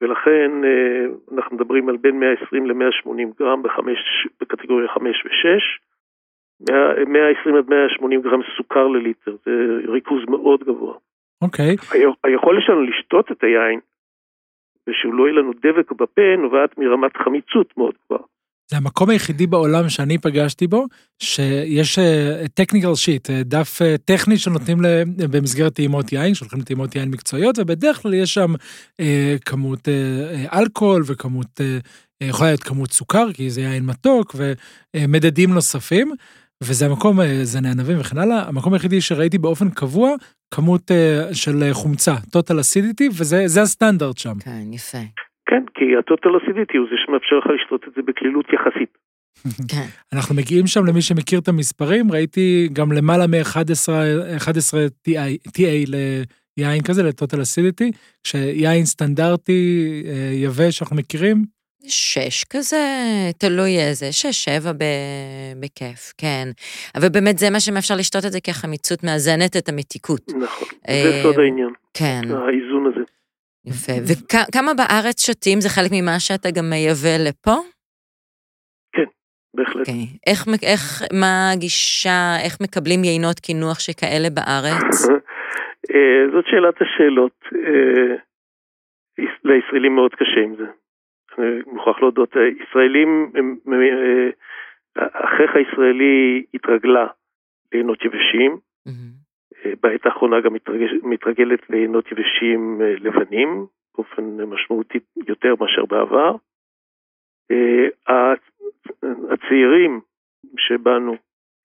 [0.00, 5.86] ולכן אה, אנחנו מדברים על בין 120 ל-180 גרם בחמש, בקטגוריה 5 ו-6.
[7.06, 9.50] 120 עד 180 גרם סוכר לליטר, זה
[9.88, 10.94] ריכוז מאוד גבוה.
[11.42, 11.74] אוקיי.
[11.74, 11.96] Okay.
[12.24, 13.80] היכולת שלנו לשתות את היין,
[14.86, 18.22] ושהוא לא יהיה לנו דבק בפה, נובעת מרמת חמיצות מאוד גבוהה.
[18.70, 20.86] זה המקום היחידי בעולם שאני פגשתי בו,
[21.22, 21.98] שיש
[22.54, 24.78] טכניקל uh, שיט, uh, דף uh, טכני שנותנים
[25.16, 28.54] במסגרת טעימות יין, שהולכים לטעימות יין מקצועיות, ובדרך כלל יש שם
[29.44, 29.88] כמות
[30.52, 31.60] אלכוהול וכמות,
[32.20, 34.36] יכולה להיות כמות סוכר, כי זה יין מתוק,
[34.96, 36.12] ומדדים נוספים,
[36.62, 40.14] וזה המקום, זה נענבים וכן הלאה, המקום היחידי שראיתי באופן קבוע,
[40.50, 40.90] כמות
[41.32, 44.38] של חומצה, total acidity, וזה הסטנדרט שם.
[44.38, 44.98] כן, יפה.
[45.46, 48.98] כן, כי הטוטל אסידיטי הוא זה שמאפשר לך לשתות את זה בקלילות יחסית.
[49.72, 49.86] כן.
[50.12, 53.88] אנחנו מגיעים שם למי שמכיר את המספרים, ראיתי גם למעלה מ-11
[55.48, 55.90] TA
[56.56, 57.90] ליין כזה, לטוטל אסידיטי,
[58.24, 61.44] כשיין סטנדרטי אה, יבש שאנחנו מכירים.
[61.88, 62.86] שש כזה,
[63.38, 64.72] תלוי איזה, שש, שבע
[65.60, 66.48] בכיף, כן.
[66.94, 70.20] אבל באמת זה מה שמאפשר לשתות את זה, כי החמיצות מאזנת את המתיקות.
[70.28, 71.70] נכון, זה אה, סוד העניין.
[71.94, 72.20] כן.
[72.24, 73.15] האיזון הזה.
[73.66, 73.92] יפה.
[74.08, 75.60] וכמה בארץ שותים?
[75.60, 77.56] זה חלק ממה שאתה גם מייבא לפה?
[78.92, 79.08] כן,
[79.54, 79.88] בהחלט.
[79.88, 79.90] Okay.
[79.90, 80.06] אוקיי.
[80.26, 80.82] איך, איך,
[81.20, 85.08] מה הגישה, איך מקבלים יינות קינוח שכאלה בארץ?
[85.90, 87.38] אה, זאת שאלת השאלות.
[87.54, 88.16] אה,
[89.44, 90.66] לישראלים מאוד קשה עם זה.
[91.38, 93.32] אני מוכרח להודות, ישראלים,
[94.96, 97.06] החייך הישראלי התרגלה
[97.72, 98.56] לינות יבשים.
[98.88, 99.25] Mm-hmm.
[99.80, 100.54] בעת האחרונה גם
[101.02, 104.98] מתרגלת לעינות יבשים אה, לבנים, באופן משמעותי
[105.28, 106.36] יותר מאשר בעבר.
[107.50, 108.34] אה,
[109.30, 110.00] הצעירים
[110.58, 111.16] שבנו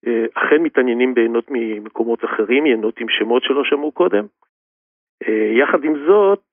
[0.07, 4.25] אה, אכן מתעניינים בעינות ממקומות אחרים, יינות עם שמות שלא שמעו קודם.
[5.59, 6.43] יחד עם זאת,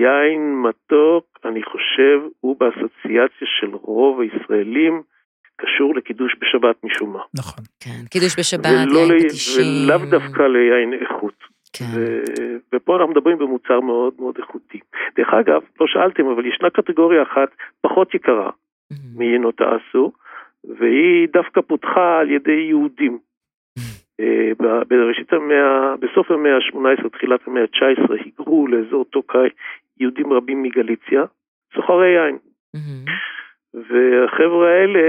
[0.00, 5.02] יין מתוק, אני חושב, הוא באסוציאציה של רוב הישראלים
[5.60, 7.22] קשור לקידוש בשבת משום מה.
[7.34, 7.64] נכון.
[7.80, 9.64] כן, קידוש בשבת, יין פטישים.
[9.86, 11.38] ולאו דווקא ליין איכות.
[11.72, 11.84] כן.
[11.94, 12.20] ו...
[12.74, 14.80] ופה אנחנו מדברים במוצר מאוד מאוד איכותי.
[15.16, 17.48] דרך אגב, לא שאלתם, אבל ישנה קטגוריה אחת
[17.80, 19.18] פחות יקרה mm-hmm.
[19.18, 20.12] מיינות האסו,
[20.64, 23.18] והיא דווקא פותחה על ידי יהודים.
[24.20, 24.52] אה,
[24.88, 29.48] בראשית המאה, בסוף המאה ה-18, תחילת המאה ה-19, היגרו לאזור טוקאי
[30.00, 31.22] יהודים רבים מגליציה,
[31.74, 32.38] סוחרי יין.
[32.76, 33.10] Mm-hmm.
[33.74, 35.00] והחבר'ה האלה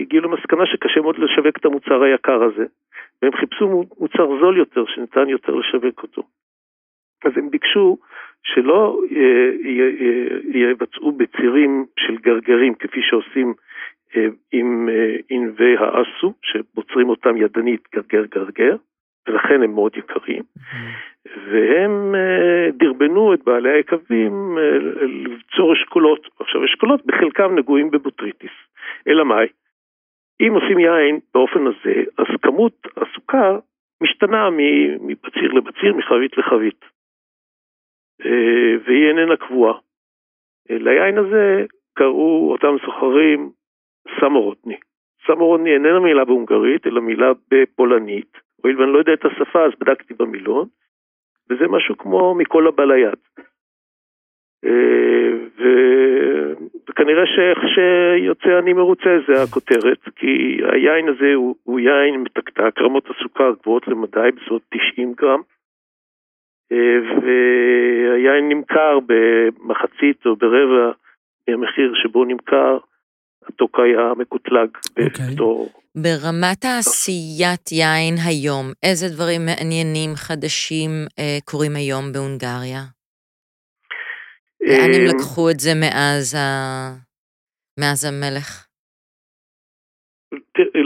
[0.00, 2.64] הגיעו למסקנה שקשה מאוד לשווק את המוצר היקר הזה,
[3.22, 6.22] והם חיפשו מוצר זול יותר, שניתן יותר לשווק אותו.
[7.24, 7.96] אז הם ביקשו
[8.42, 9.50] שלא אה,
[10.54, 13.54] יבצעו בצירים של גרגרים, כפי שעושים
[14.16, 18.76] אה, עם אה, ענבי האסו, שבוצרים אותם ידנית גרגר גרגר,
[19.28, 20.42] ולכן הם מאוד יקרים.
[21.26, 26.28] והם אה, דרבנו את בעלי היקבים אה, לבצור אשכולות.
[26.40, 28.52] עכשיו, אשכולות בחלקם נגועים בבוטריטיס.
[29.08, 29.46] אלא מאי?
[30.40, 33.58] אם עושים יין באופן הזה, אז כמות הסוכר
[34.02, 34.50] משתנה
[35.00, 36.84] מבציר לבציר, מחבית לחבית.
[38.24, 39.78] אה, והיא איננה קבועה.
[40.70, 43.50] ליין הזה קראו אותם סוחרים
[44.20, 44.76] סמורודני.
[45.26, 48.38] סמורודני איננה מילה בהונגרית, אלא מילה בפולנית.
[48.64, 50.68] הואיל ואני לא יודע את השפה, אז בדקתי במילון.
[51.50, 53.18] וזה משהו כמו מכל הבא ליד.
[54.64, 55.30] אה,
[56.88, 63.06] וכנראה שאיך שיוצא אני מרוצה זה הכותרת, כי היין הזה הוא, הוא יין מתקתק, רמות
[63.10, 65.40] הסוכר גבוהות למדי, בסביבות 90 גרם,
[66.72, 70.92] אה, והיין נמכר במחצית או ברבע
[71.48, 72.78] מהמחיר שבו נמכר
[73.46, 75.04] הטוקאי המקוטלג okay.
[75.04, 75.34] אוקיי.
[75.34, 82.82] בתור ברמת העשיית יין היום, איזה דברים מעניינים, חדשים, אה, קורים היום בהונגריה?
[84.60, 86.40] לאן הם לקחו את זה מאז, ה...
[87.80, 88.66] מאז המלך?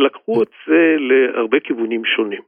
[0.07, 2.43] לקחו את זה להרבה כיוונים שונים.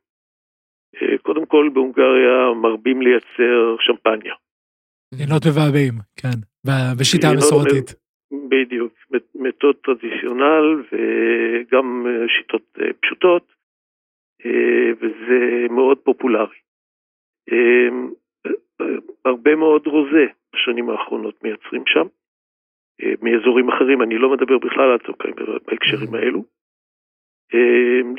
[1.22, 4.34] קודם כל, בהונגריה מרבים לייצר שמפניה.
[5.18, 6.38] עינות מבעבעים, כן,
[6.98, 7.94] בשיטה המסורתית.
[8.32, 8.92] בדיוק,
[9.34, 13.52] מתוד טרדיציונל וגם שיטות אה, פשוטות,
[14.44, 16.58] אה, וזה מאוד פופולרי.
[17.52, 17.88] אה,
[19.24, 22.06] הרבה מאוד רוזה בשנים האחרונות מייצרים שם,
[23.22, 25.34] מאזורים אחרים, אני לא מדבר בכלל על צוקאים
[25.66, 26.44] בהקשרים האלו.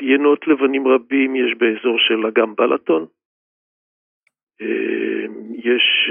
[0.00, 3.06] ינות לבנים רבים יש באזור של אגם בלטון.
[5.54, 6.10] יש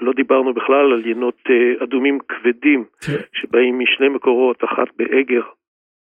[0.00, 2.84] לא דיברנו בכלל על יינות אה, אדומים כבדים.
[3.32, 5.42] שבאים משני מקורות, אחת באגר,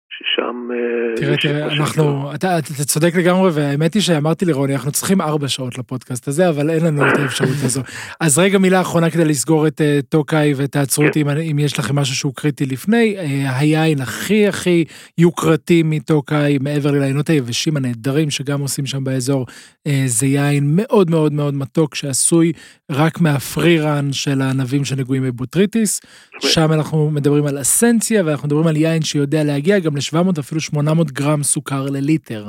[0.09, 0.67] ששם...
[0.71, 5.47] אה, תראה, תראה, אנחנו, אתה, אתה צודק לגמרי, והאמת היא שאמרתי לרוני, אנחנו צריכים ארבע
[5.47, 7.81] שעות לפודקאסט הזה, אבל אין לנו את האפשרות הזו.
[8.19, 11.29] אז רגע מילה אחרונה כדי לסגור את uh, טוקאי, ותעצרו אותי כן.
[11.29, 13.15] אם, אם יש לכם משהו שהוא קריטי לפני.
[13.17, 13.21] Uh,
[13.59, 14.85] היין הכי הכי
[15.17, 19.45] יוקרתי מטוקאי, מעבר לעיינות היבשים הנהדרים שגם עושים שם באזור,
[19.87, 22.51] uh, זה יין מאוד מאוד מאוד מתוק, שעשוי
[22.91, 26.01] רק מהפרירן של הענבים שנגועים בבוטריטיס.
[26.41, 31.11] שם אנחנו מדברים על אסנציה, ואנחנו מדברים על יין שיודע להגיע גם 700 אפילו 800
[31.11, 32.45] גרם סוכר לליטר.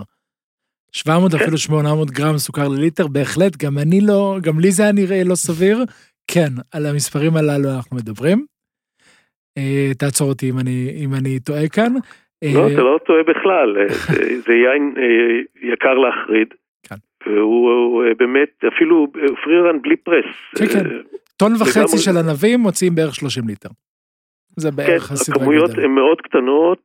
[0.92, 1.38] 700 כן.
[1.38, 5.34] אפילו 800 גרם סוכר לליטר, בהחלט, גם אני לא, גם לי זה היה נראה לא
[5.34, 5.78] סביר.
[6.30, 8.46] כן, על המספרים הללו אנחנו מדברים.
[9.58, 11.92] אה, תעצור אותי אם אני, אם אני טועה כאן.
[12.54, 13.94] לא, אה, אתה לא טועה בכלל, אה,
[14.46, 14.94] זה יין
[15.72, 16.48] יקר להחריד.
[16.82, 16.96] כן.
[17.26, 19.06] והוא באמת, אפילו
[19.44, 20.24] פרירן בלי פרס.
[20.58, 20.84] כן, כן.
[21.36, 23.68] טון וחצי של ענבים מוציאים בערך 30 ליטר.
[24.58, 25.58] זה בערך כן, הסדרי גודל.
[25.58, 26.82] הכמויות הן מאוד קטנות,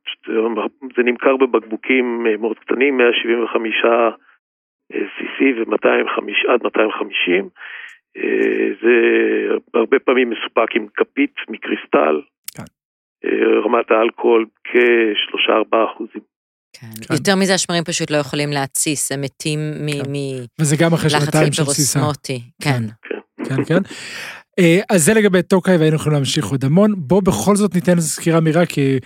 [0.96, 3.76] זה נמכר בבקבוקים אה, מאוד קטנים, 175
[4.92, 7.50] cc ו-250 עד 250.
[8.18, 8.96] אה, זה
[9.74, 12.22] הרבה פעמים מסופק עם כפית מקריסטל,
[12.58, 12.64] כן.
[13.26, 16.22] אה, רמת האלכוהול כ-3-4 אחוזים.
[16.74, 16.88] כן.
[17.08, 17.14] כן.
[17.14, 20.12] יותר מזה השמרים פשוט לא יכולים להתסיס, הם מתים כן.
[20.12, 20.16] מ...
[20.60, 22.00] וזה גם אחרי שנתיים של תסיסה.
[22.62, 22.84] כן.
[23.04, 23.20] כן.
[23.46, 23.74] כן, כן.
[23.76, 23.80] אה,
[24.90, 26.92] אז זה לגבי טוקאי והיינו יכולים להמשיך עוד המון.
[26.98, 29.00] בוא בכל זאת ניתן סקירה מהירה כי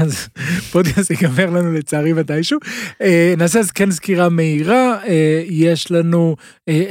[0.00, 2.58] הפודקאסט ייגמר לנו לצערי מתישהו.
[3.02, 6.34] אה, נעשה אז כן סקירה מהירה, אה, יש לנו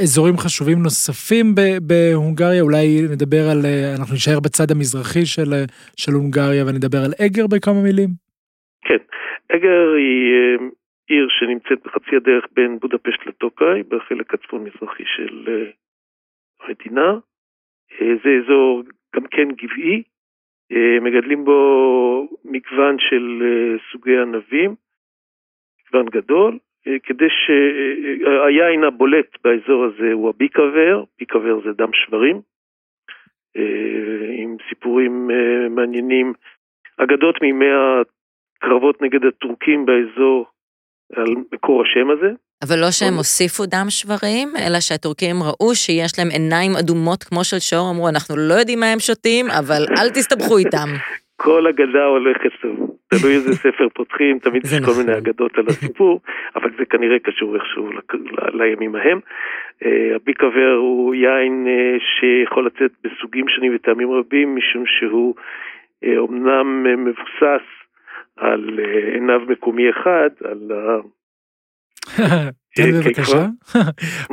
[0.04, 3.62] אזורים חשובים נוספים בהונגריה, אולי נדבר על,
[4.00, 5.52] אנחנו נשאר בצד המזרחי של,
[5.98, 8.10] של הונגריה ונדבר על אגר בכמה מילים.
[8.86, 9.02] כן,
[9.56, 10.34] אגר היא
[11.08, 15.34] עיר שנמצאת בחצי הדרך בין בודפשט לטוקאי, בחלק הצפון מזרחי של
[16.68, 17.20] המדינה.
[18.02, 18.84] אה, זה אזור
[19.16, 20.04] גם כן גבעי,
[20.72, 24.76] אה, מגדלים בו מגוון של אה, סוגי ענבים,
[25.80, 26.58] מגוון גדול,
[27.04, 32.42] כדי שהיין הבולט באזור הזה הוא הביקאבר, ביקאבר זה דם שברים,
[34.38, 35.28] עם סיפורים
[35.70, 36.34] מעניינים,
[36.98, 37.66] אגדות מימי
[38.58, 40.46] הקרבות נגד הטורקים באזור
[41.14, 42.32] על מקור השם הזה.
[42.64, 47.60] אבל לא שהם הוסיפו דם שברים, אלא שהטורקים ראו שיש להם עיניים אדומות כמו של
[47.60, 50.90] שור, אמרו, אנחנו לא יודעים מה הם שותים, אבל אל תסתבכו איתם.
[51.44, 52.98] כל אגדה הולכת טוב.
[53.10, 54.94] תלוי איזה ספר פותחים, תמיד יש כל נכון.
[54.98, 56.22] מיני אגדות על הסיפור,
[56.56, 57.90] אבל זה כנראה קשור איכשהו
[58.54, 59.20] לימים ההם.
[59.86, 65.36] אה, הביקאבר הוא יין אה, שיכול לצאת בסוגים שונים וטעמים רבים, משום שהוא
[66.18, 67.66] אומנם אה, מבוסס
[68.38, 68.80] על
[69.14, 70.72] עיניו מקומי אחד, על
[72.76, 73.46] כן, בבקשה.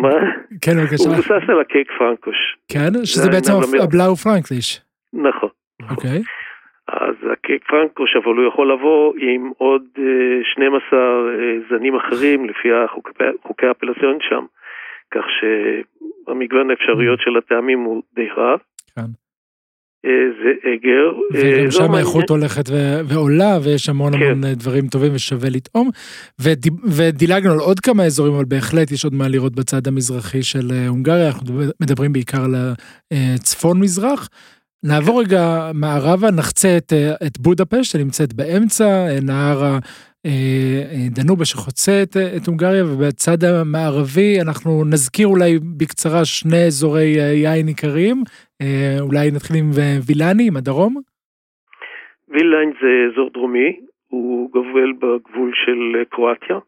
[0.03, 0.11] מה?
[0.61, 1.05] כן, בבקשה.
[1.05, 2.37] הוא מבוסס על הקייק פרנקוש.
[2.69, 4.81] כן, שזה בעצם הבלאו פרנקליש.
[5.13, 5.49] נכון.
[5.91, 6.23] אוקיי.
[6.89, 9.83] אז הקייק פרנקוש, אבל הוא יכול לבוא עם עוד
[10.53, 11.07] 12 אה,
[11.41, 12.69] אה, זנים אחרים לפי
[13.43, 14.45] חוקי האפלסיון שם,
[15.11, 18.59] כך שהמגוון האפשרויות של הטעמים הוא די רב.
[18.97, 19.24] כן.
[20.43, 21.13] זה אגר.
[21.33, 22.65] וגם שם האיכות הולכת
[23.09, 24.23] ועולה, ויש המון כן.
[24.23, 25.91] המון אה, דברים טובים ושווה לטעום.
[26.87, 30.89] ודילגנו על עוד כמה אזורים, אבל בהחלט יש עוד מה לראות בצד המזרחי של אה,
[30.89, 32.55] הונגריה, אנחנו מדברים בעיקר על
[33.13, 34.29] הצפון-מזרח.
[34.83, 36.93] נעבור רגע מערבה, נחצה את,
[37.27, 39.79] את בודפשט שנמצאת באמצע, נהר
[41.11, 47.13] דנובה שחוצה את, את הונגריה, ובצד המערבי אנחנו נזכיר אולי בקצרה שני אזורי
[47.45, 48.23] יין עיקריים,
[48.63, 49.71] אה, אולי נתחיל עם
[50.07, 50.95] וילני, עם הדרום?
[52.29, 56.59] וילן זה אזור דרומי, הוא גובל בגבול של אה, קרואטיה.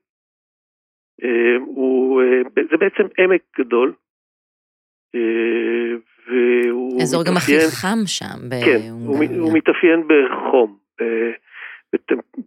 [1.24, 2.22] אה, הוא,
[2.70, 3.92] זה בעצם עמק גדול.
[6.28, 8.38] והוא אזור מתאפיין, גם הכי חם שם.
[8.64, 10.76] כן, הוא, הוא מתאפיין בחום.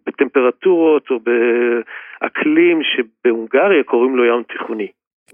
[0.06, 4.88] בטמפרטורות או באקלים שבהונגריה קוראים לו ים תיכוני.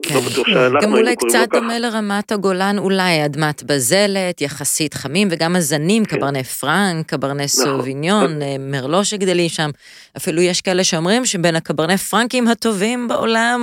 [0.03, 0.15] כן.
[0.15, 5.55] לא בטוח שאנחנו גם אולי קצת דומה לרמת הגולן, אולי אדמת בזלת, יחסית חמים, וגם
[5.55, 6.17] הזנים, כן.
[6.17, 7.47] קברני פרנק, קברני נכון.
[7.47, 9.69] סוביניון, אה, מרלו שגדלים שם.
[10.17, 13.59] אפילו יש כאלה שאומרים שבין הקברני פרנקים הטובים בעולם,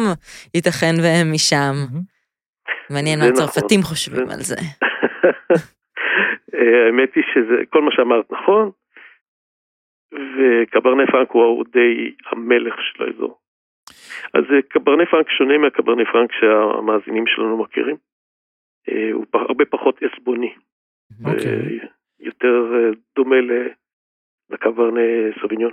[0.55, 1.74] ייתכן והם משם.
[2.90, 3.90] מעניין מה הצרפתים נכון.
[3.90, 4.57] חושבים על זה.
[6.55, 8.70] אה, האמת היא שזה, כל מה שאמרת נכון,
[10.13, 13.39] וקברני פרנק הוא די המלך של האזור.
[14.35, 17.97] אז אה, קברני פרנק שונה מהקברני פרנק שהמאזינים שלנו מכירים.
[18.89, 20.55] אה, הוא הרבה פחות עסבוני.
[21.13, 21.29] Okay.
[21.29, 21.79] אוקיי.
[22.21, 22.73] יותר
[23.17, 23.37] דומה
[24.51, 25.01] לקברני
[25.41, 25.71] סוביניון.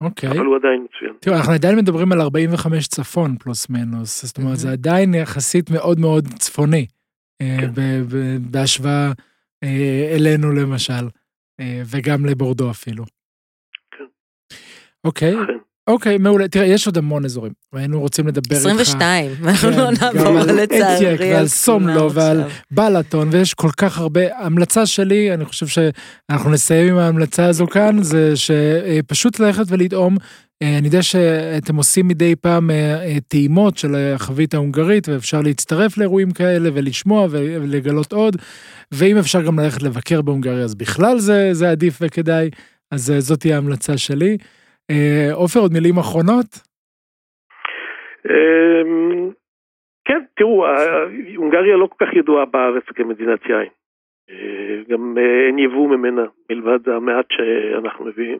[0.00, 0.30] אוקיי.
[0.30, 1.12] אבל הוא עדיין מצוין.
[1.20, 5.98] תראו, אנחנו עדיין מדברים על 45 צפון פלוס מינוס, זאת אומרת, זה עדיין יחסית מאוד
[6.00, 6.86] מאוד צפוני,
[7.38, 7.70] כן.
[8.50, 9.12] בהשוואה
[10.16, 11.04] אלינו למשל,
[11.90, 13.04] וגם לבורדו אפילו.
[15.06, 15.34] אוקיי,
[15.86, 16.48] אוקיי, מעולה.
[16.48, 18.66] תראה, יש עוד המון אזורים, והיינו רוצים לדבר איתך.
[18.66, 20.94] 22, אנחנו לא נעבור לצערי.
[20.96, 24.20] אתייק ועל סומלו ועל בלאטון, ויש כל כך הרבה.
[24.38, 30.16] המלצה שלי, אני חושב שאנחנו נסיים עם ההמלצה הזו כאן, זה שפשוט ללכת ולטעום.
[30.62, 35.98] אה, אני יודע שאתם עושים מדי פעם אה, אה, טעימות של החבית ההונגרית, ואפשר להצטרף
[35.98, 38.36] לאירועים כאלה ולשמוע ולגלות עוד,
[38.92, 42.50] ואם אפשר גם ללכת לבקר בהונגריה, אז בכלל זה, זה עדיף וכדאי,
[42.90, 44.36] אז זאת תהיה ההמלצה שלי.
[44.90, 46.46] אה, עופר, עוד מילים אחרונות?
[48.30, 49.30] אמ,
[50.04, 50.66] כן, תראו,
[51.36, 53.68] הונגריה לא כל כך ידועה בארץ כמדינת יין.
[54.30, 58.38] אה, גם אה, אין יבוא ממנה, מלבד המעט שאנחנו מביאים.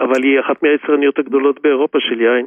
[0.00, 2.46] אבל היא אחת מהיצרניות הגדולות באירופה של יין.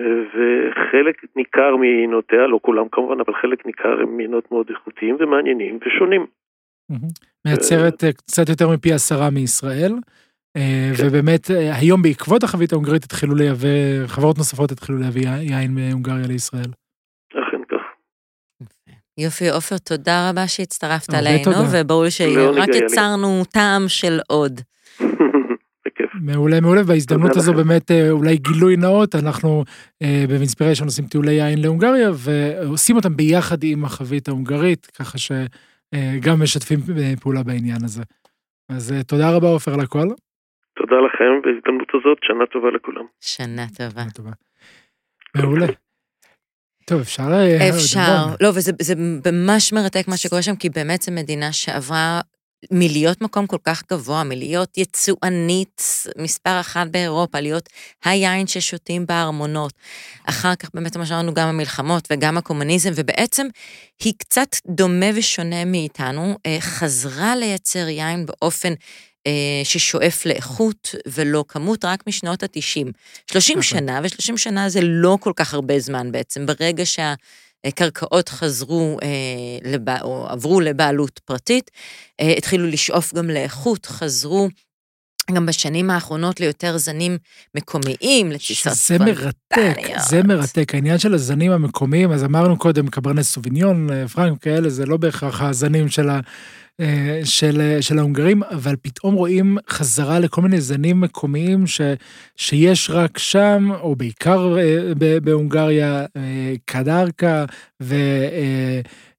[0.00, 6.26] וחלק ניכר מעינותיה, לא כולם כמובן, אבל חלק ניכר הם מינות מאוד איכותיים ומעניינים ושונים.
[7.46, 9.92] מייצרת קצת יותר מפי עשרה מישראל.
[10.58, 11.06] אה, כן.
[11.06, 16.70] ובאמת אה, היום בעקבות החבית ההונגרית התחילו לייבא, חברות נוספות התחילו להביא יין מהונגריה לישראל.
[17.30, 17.82] אכן כך.
[19.18, 24.60] יופי, עופר, תודה רבה שהצטרפת אלינו, וברור שרק יצרנו טעם של עוד.
[26.22, 29.64] מעולה, מעולה, וההזדמנות הזו באמת אה, אולי גילוי נאות, אנחנו
[30.28, 36.80] במנספיריישן עושים טיולי יין להונגריה, ועושים אותם ביחד עם החבית ההונגרית, ככה שגם משתפים
[37.20, 38.02] פעולה בעניין הזה.
[38.68, 40.08] אז תודה רבה עופר על הכל.
[40.88, 43.04] תודה לכם, בהזדמנות הזאת, שנה טובה לכולם.
[43.20, 43.66] שנה
[44.14, 44.30] טובה.
[45.36, 45.66] מעולה.
[46.84, 47.22] טוב, אפשר...
[47.32, 48.24] אה, אפשר.
[48.40, 48.72] לא, וזה
[49.32, 52.20] ממש מרתק מה שקורה שם, כי באמת זו מדינה שעברה
[52.70, 55.82] מלהיות מקום כל כך גבוה, מלהיות יצואנית
[56.18, 57.68] מספר אחת באירופה, להיות
[58.04, 59.72] היין ששותים בארמונות.
[60.24, 63.46] אחר כך באמת, מה שאמרנו, גם המלחמות וגם הקומוניזם, ובעצם
[64.04, 68.72] היא קצת דומה ושונה מאיתנו, אה, חזרה לייצר יין באופן
[69.64, 72.86] ששואף לאיכות ולא כמות, רק משנות ה-90.
[73.30, 76.46] 30 שנה, ו-30 שנה זה לא כל כך הרבה זמן בעצם.
[76.46, 79.08] ברגע שהקרקעות חזרו, אה,
[79.70, 80.00] לבע...
[80.02, 81.70] או עברו לבעלות פרטית,
[82.20, 84.48] אה, התחילו לשאוף גם לאיכות, חזרו
[85.32, 87.18] גם בשנים האחרונות ליותר זנים
[87.54, 89.76] מקומיים, לתפיסות זה מרתק,
[90.08, 90.74] זה מרתק.
[90.74, 95.88] העניין של הזנים המקומיים, אז אמרנו קודם, קברנס סוביניון, פרנק כאלה, זה לא בהכרח הזנים
[95.88, 96.20] של ה...
[96.80, 101.80] אה, של, של ההונגרים, אבל פתאום רואים חזרה לכל מיני זנים מקומיים ש,
[102.36, 107.44] שיש רק שם, או בעיקר אה, בהונגריה, אה, קדרקה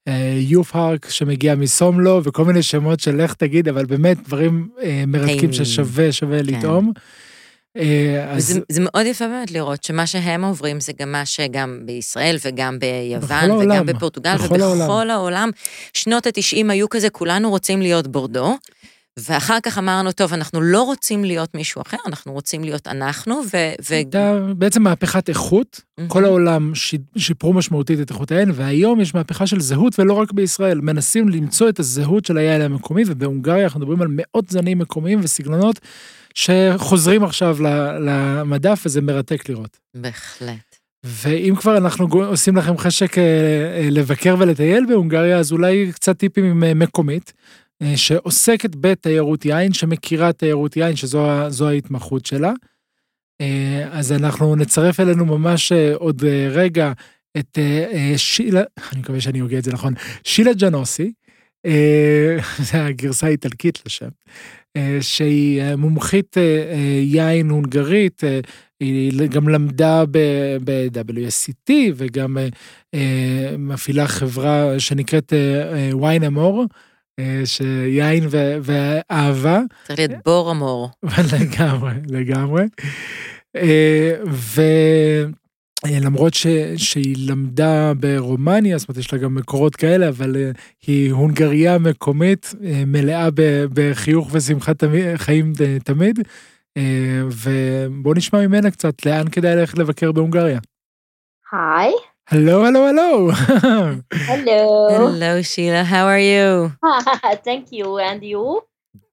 [0.08, 4.70] ויופהרק שמגיע מסומלו, וכל מיני שמות של לך תגיד, אבל באמת דברים
[5.08, 6.46] מרתקים ששווה, שווה כן.
[6.46, 6.92] לטעום.
[7.80, 8.48] אה, אז...
[8.48, 12.80] זה, זה מאוד יפה באמת לראות שמה שהם עוברים זה גם מה שגם בישראל וגם
[12.80, 15.10] ביוון וגם העולם, בפורטוגל ובכל העולם.
[15.10, 15.50] העולם.
[15.94, 18.58] שנות התשעים היו כזה, כולנו רוצים להיות בורדו.
[19.20, 23.58] ואחר כך אמרנו, טוב, אנחנו לא רוצים להיות מישהו אחר, אנחנו רוצים להיות אנחנו, ו...
[23.90, 23.94] ו...
[23.94, 26.04] הייתה בעצם מהפכת איכות, mm-hmm.
[26.08, 26.72] כל העולם
[27.18, 30.82] שיפרו משמעותית את איכות היין, והיום יש מהפכה של זהות, ולא רק בישראל.
[30.82, 35.80] מנסים למצוא את הזהות של היין המקומי, ובהונגריה אנחנו מדברים על מאות זנים מקומיים וסגנונות
[36.40, 37.58] שחוזרים עכשיו
[38.00, 39.78] למדף, וזה מרתק לראות.
[39.96, 40.76] בהחלט.
[41.04, 46.46] ואם כבר אנחנו עושים לכם חשק אה, אה, לבקר ולטייל בהונגריה, אז אולי קצת טיפים
[46.46, 47.34] עם אה, מקומית,
[47.96, 52.52] שעוסקת בתיירות יין, שמכירה תיירות יין, שזו ההתמחות שלה.
[53.92, 56.92] אז אנחנו נצרף אלינו ממש עוד רגע
[57.38, 57.58] את
[58.18, 58.62] שילה,
[58.92, 61.12] אני מקווה שאני הוגה את זה נכון, שילה ג'נוסי,
[62.72, 64.10] זה הגרסה האיטלקית לשם,
[65.02, 66.38] שהיא מומחית
[67.02, 68.22] יין הונגרית,
[68.80, 72.38] היא גם למדה ב-WSCT וגם
[73.58, 75.34] מפעילה חברה שנקראת
[76.02, 76.66] ויין אמור,
[77.46, 78.28] שיין
[78.62, 79.62] ואהבה.
[79.88, 80.90] צריך להיות בור המור.
[81.40, 82.64] לגמרי, לגמרי.
[84.28, 84.62] ו...
[85.86, 90.36] למרות ש, שהיא למדה ברומניה, זאת אומרת, יש לה גם מקורות כאלה, אבל
[90.88, 92.54] היא הונגריה מקומית,
[92.88, 93.28] מלאה
[93.74, 94.84] בחיוך ושמחת
[95.16, 95.54] חיים
[95.84, 96.20] תמיד.
[97.32, 100.60] ובואו נשמע ממנה קצת, לאן כדאי ללכת לבקר בהונגריה.
[101.52, 101.94] היי.
[102.32, 103.32] Hello, hello, hello.
[104.30, 104.60] hello.
[104.92, 105.84] Hello, Sheila.
[105.84, 106.72] How are you?
[107.44, 107.98] Thank you.
[107.98, 108.69] And you?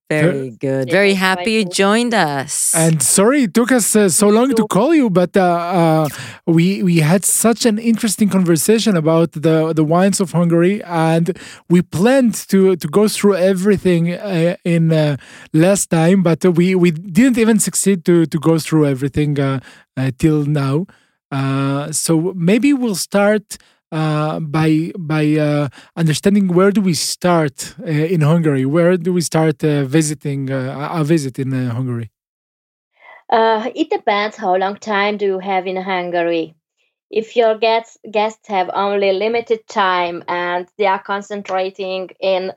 [0.09, 0.89] Very good.
[0.91, 2.73] Very happy you joined us.
[2.75, 6.09] And sorry it took us uh, so long to call you, but uh, uh,
[6.47, 11.37] we we had such an interesting conversation about the the wines of Hungary, and
[11.69, 15.17] we planned to to go through everything uh, in uh,
[15.53, 19.59] less time, but we we didn't even succeed to to go through everything uh,
[20.19, 20.87] till now.
[21.33, 23.57] Uh, so maybe we'll start
[23.93, 28.65] uh, by by uh, understanding where do we start uh, in Hungary?
[28.65, 32.11] Where do we start uh, visiting a visit in Hungary?
[33.31, 36.55] it depends how long time do you have in Hungary.
[37.11, 42.53] If your guests guests have only limited time and they are concentrating in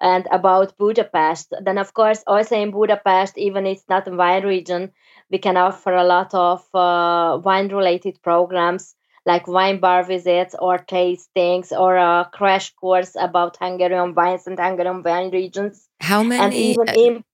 [0.00, 4.92] and about Budapest, then of course also in Budapest, even it's not a wine region,
[5.30, 8.94] we can offer a lot of uh, wine related programs
[9.26, 15.02] like wine bar visits or tastings or a crash course about Hungarian wines and Hungarian
[15.02, 15.88] wine regions.
[16.00, 16.76] How many?
[16.78, 17.24] Uh, in,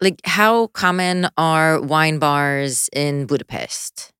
[0.00, 4.10] like how common are wine bars in Budapest?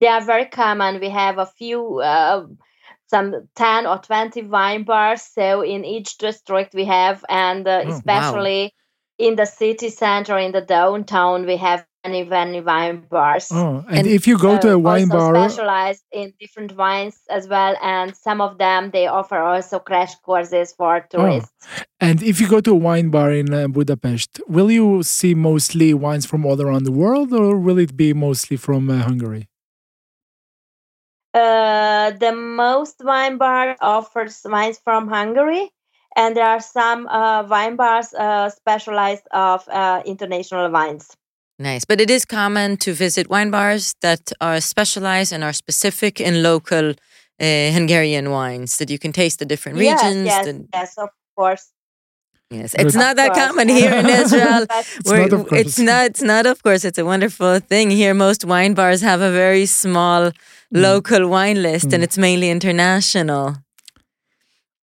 [0.00, 1.00] They are very common.
[1.00, 2.46] We have a few, uh,
[3.08, 5.22] some ten or twenty wine bars.
[5.22, 8.72] So in each district we have, and uh, oh, especially
[9.18, 9.26] wow.
[9.26, 13.48] in the city center, in the downtown, we have many many wine bars.
[13.50, 17.18] Oh, and, and if you go uh, to a wine bar, specialized in different wines
[17.30, 21.52] as well, and some of them they offer also crash courses for oh, tourists.
[21.62, 21.82] Oh.
[22.00, 25.94] And if you go to a wine bar in uh, Budapest, will you see mostly
[25.94, 29.48] wines from all around the world, or will it be mostly from uh, Hungary?
[31.34, 35.70] Uh, the most wine bar offers wines from Hungary,
[36.16, 41.14] and there are some uh, wine bars uh, specialized of uh, international wines.
[41.58, 41.84] Nice.
[41.84, 46.42] But it is common to visit wine bars that are specialized and are specific in
[46.42, 50.26] local uh, Hungarian wines that you can taste the different regions.
[50.26, 51.72] Yes, yes, yes of course.
[52.50, 54.66] Yes, it's not that common here in Israel.
[54.70, 55.60] it's, not of course.
[55.60, 56.06] it's not.
[56.06, 56.46] It's not.
[56.46, 58.14] Of course, it's a wonderful thing here.
[58.14, 60.32] Most wine bars have a very small mm.
[60.70, 61.94] local wine list, mm.
[61.94, 63.56] and it's mainly international.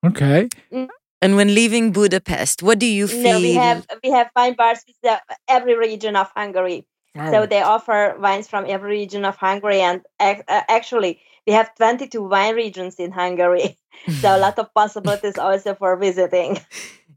[0.05, 0.49] Okay.
[0.73, 0.89] Mm.
[1.23, 3.39] And when leaving Budapest, what do you feel?
[3.39, 6.85] No, we have we have wine bars with every region of Hungary.
[7.17, 7.31] Oh.
[7.31, 12.21] So they offer wines from every region of Hungary, and uh, actually we have 22
[12.21, 13.77] wine regions in Hungary.
[14.19, 16.59] so a lot of possibilities also for visiting.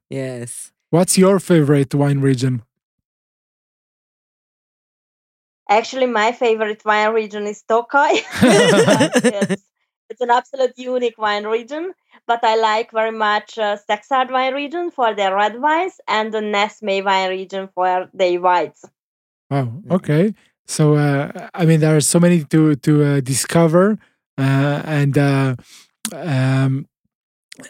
[0.09, 0.71] Yes.
[0.91, 2.63] What's your favorite wine region?
[5.69, 8.23] Actually, my favorite wine region is Tokaj.
[9.51, 9.67] it's,
[10.11, 11.93] it's an absolute unique wine region
[12.27, 16.41] but I like very much uh, Szekszárd wine region for their red wines and the
[16.41, 18.85] Neszmé wine region for their whites.
[19.51, 20.35] Oh, okay.
[20.67, 23.99] So uh, I mean, there are so many to to uh, discover,
[24.37, 25.55] uh, and uh,
[26.13, 26.87] um,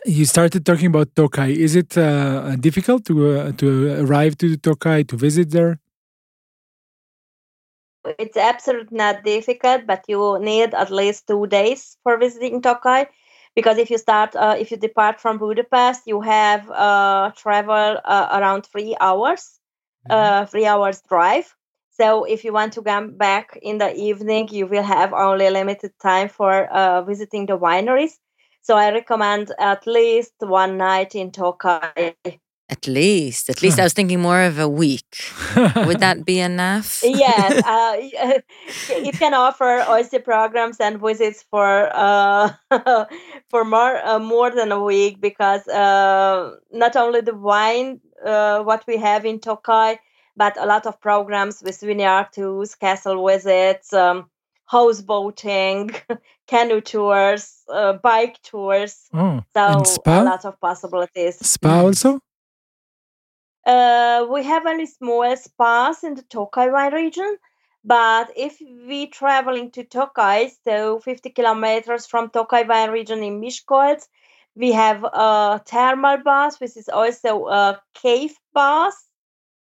[0.07, 1.54] you started talking about Tokaj.
[1.54, 5.78] Is it uh, difficult to uh, to arrive to Tokaj to visit there?
[8.18, 13.07] It's absolutely not difficult, but you need at least two days for visiting Tokaj
[13.57, 18.28] because if you start uh, if you depart from budapest you have uh, travel uh,
[18.38, 19.61] around three hours
[20.09, 20.12] mm-hmm.
[20.12, 21.54] Uh, three hours drive.
[21.90, 25.92] So if you want to come back in the evening you will have only limited
[26.00, 28.14] time for uh, visiting the wineries.
[28.62, 32.38] So i recommend at least one night in tokaj
[32.68, 35.04] at least, at least I was thinking more of a week.
[35.54, 37.00] Would that be enough?
[37.04, 37.94] yes, uh,
[38.88, 42.52] it can offer oyster programs and visits for uh,
[43.48, 48.84] for more uh, more than a week because uh, not only the wine uh, what
[48.88, 49.98] we have in Tokai,
[50.36, 54.28] but a lot of programs with vineyard tours, castle visits, um,
[54.70, 55.94] houseboating,
[56.48, 59.08] canoe tours, uh, bike tours.
[59.14, 61.38] Oh, so a lot of possibilities.
[61.46, 62.20] Spa also.
[63.66, 67.36] Uh, we have only small spas in the Tokaj wine region,
[67.84, 74.06] but if we traveling to Tokaj, so 50 kilometers from Tokaj wine region in Miskolc,
[74.54, 78.96] we have a thermal bath, which is also a cave bath.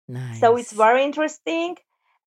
[0.08, 0.40] Nice.
[0.40, 1.76] So it's very interesting.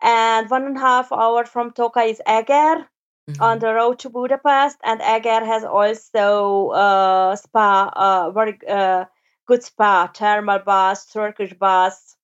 [0.01, 2.87] And one and a half hour from Tokaj is Eger
[3.29, 3.41] mm-hmm.
[3.41, 9.05] on the road to Budapest, and Eger has also a spa, a very uh,
[9.47, 12.15] good spa, thermal baths, Turkish baths.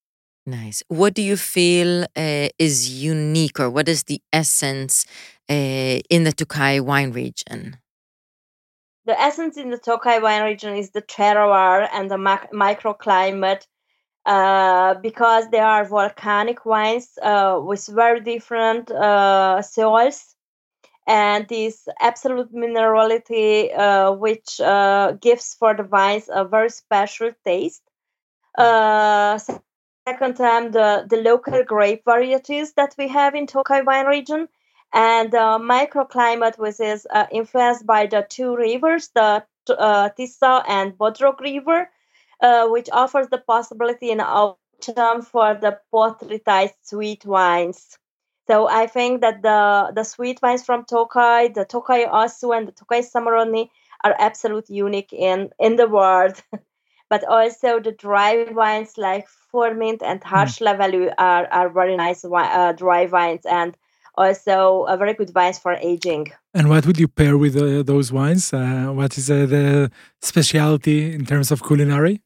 [0.46, 0.82] Nice.
[0.88, 5.06] What do you feel uh, is unique, or what is the essence
[5.48, 7.78] uh, in the Tokai wine region?
[9.06, 13.66] The essence in the Tokai wine region is the terroir and the mac- microclimate
[14.26, 20.33] uh, because they are volcanic wines uh, with very different uh, soils
[21.06, 27.82] and this absolute minerality uh, which uh, gives for the wines a very special taste
[28.58, 29.38] uh,
[30.06, 34.48] second time the, the local grape varieties that we have in tokai wine region
[34.92, 41.88] and the microclimate which is influenced by the two rivers the tisa and bodrog river
[42.40, 47.98] uh, which offers the possibility in autumn for the portraitized sweet wines.
[48.46, 52.72] So I think that the the sweet wines from Tokai, the Tokai Asu and the
[52.72, 53.70] Tokai Samaroni
[54.02, 56.42] are absolutely unique in in the world.
[57.14, 60.34] but also the dry wines like Furmint and hmm.
[60.34, 63.76] Harshla are, are very nice uh, dry wines and
[64.16, 66.32] also a very good wines for aging.
[66.52, 68.52] And what would you pair with uh, those wines?
[68.52, 69.90] Uh, what is uh, the
[70.20, 72.23] specialty in terms of culinary?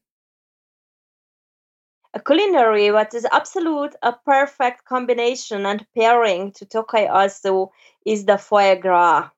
[2.13, 7.71] A culinary, what is absolute a perfect combination and pairing to Tokai also
[8.05, 9.29] is the foie gras.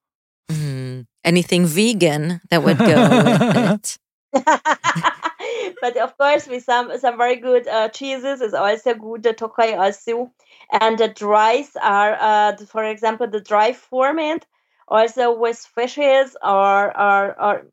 [0.50, 3.98] Mm, anything vegan that would go with it.
[5.82, 9.24] but of course, with some some very good uh, cheeses is also good.
[9.24, 10.32] The Tokai also,
[10.72, 14.44] and the dries are, uh, for example, the dry Furmint,
[14.88, 17.66] also with fishes or or or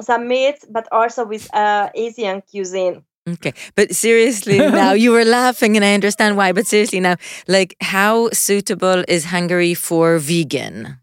[0.00, 3.04] some meats, but also with uh, Asian cuisine.
[3.34, 3.52] Okay.
[3.74, 6.52] But seriously, now you were laughing and I understand why.
[6.52, 7.16] But seriously, now,
[7.46, 10.98] like, how suitable is Hungary for vegan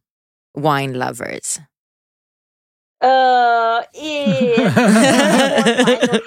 [0.55, 1.59] wine lovers?
[3.01, 4.71] Uh, yeah.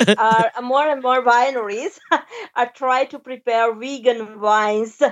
[0.18, 1.98] are, more and more wineries
[2.56, 5.02] are trying to prepare vegan wines.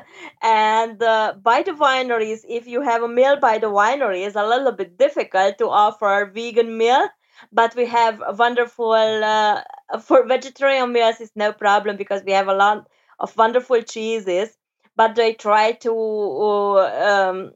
[0.42, 4.46] And uh, by the wineries, if you have a meal by the winery, it's a
[4.46, 7.08] little bit difficult to offer vegan meal
[7.52, 9.62] but we have a wonderful uh,
[10.00, 14.56] for vegetarian meals it's no problem because we have a lot of wonderful cheeses.
[14.96, 17.52] But they try to um,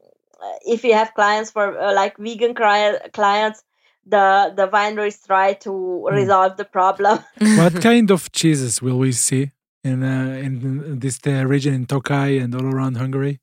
[0.66, 3.62] if you have clients for uh, like vegan clients
[4.06, 6.14] the the wineries try to hmm.
[6.14, 7.18] resolve the problem.
[7.58, 9.52] What kind of cheeses will we see
[9.82, 13.40] in uh, in this uh, region in Tokai and all around Hungary?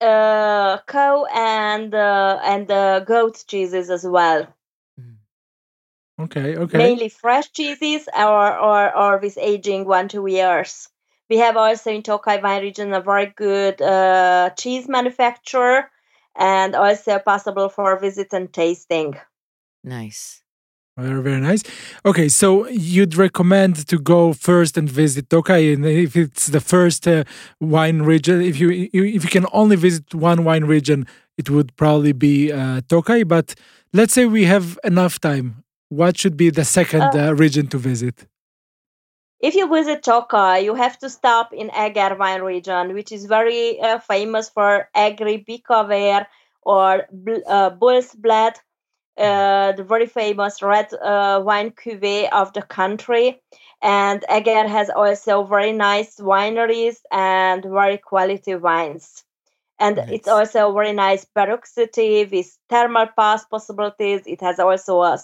[0.00, 4.46] Uh cow and uh, and the goat cheeses as well
[6.18, 6.78] Okay, okay.
[6.78, 10.88] Mainly fresh cheeses or, or, or with aging one, two years.
[11.28, 15.90] We have also in Tokai Wine region a very good uh, cheese manufacturer
[16.36, 19.16] and also possible for visit and tasting.
[19.84, 20.42] Nice.
[20.96, 21.62] Very, very nice.
[22.06, 27.06] Okay, so you'd recommend to go first and visit Tokai, and if it's the first
[27.06, 27.24] uh,
[27.60, 31.06] wine region, if you if you can only visit one wine region,
[31.36, 33.24] it would probably be uh, Tokai.
[33.24, 33.54] But
[33.92, 37.78] let's say we have enough time what should be the second uh, uh, region to
[37.78, 38.26] visit?
[39.40, 43.78] If you visit Tokai, you have to stop in Eger wine region, which is very
[43.80, 46.26] uh, famous for Egri Bikaver
[46.62, 47.06] or
[47.46, 48.54] uh, Bull's Blood,
[49.18, 53.40] uh, the very famous red uh, wine cuvee of the country.
[53.82, 59.22] And Eger has also very nice wineries and very quality wines.
[59.78, 60.08] And nice.
[60.10, 64.22] it's also a very nice baroque city with thermal pass possibilities.
[64.24, 65.18] It has also a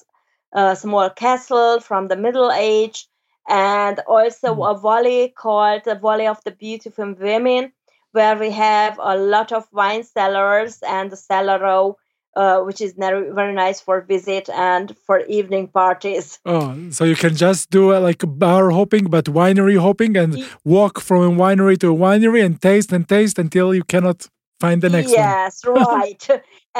[0.53, 3.07] a small castle from the Middle Age,
[3.49, 4.71] and also mm.
[4.71, 7.73] a valley called the Valley of the Beautiful Women,
[8.13, 11.97] where we have a lot of wine cellars and the cellar row.
[12.35, 16.39] Uh, which is very nice for visit and for evening parties.
[16.47, 20.99] Oh, so you can just do uh, like bar hopping, but winery hopping, and walk
[20.99, 24.29] from a winery to a winery and taste and taste until you cannot
[24.63, 25.77] find the next yes, one.
[25.77, 26.23] Yes, right.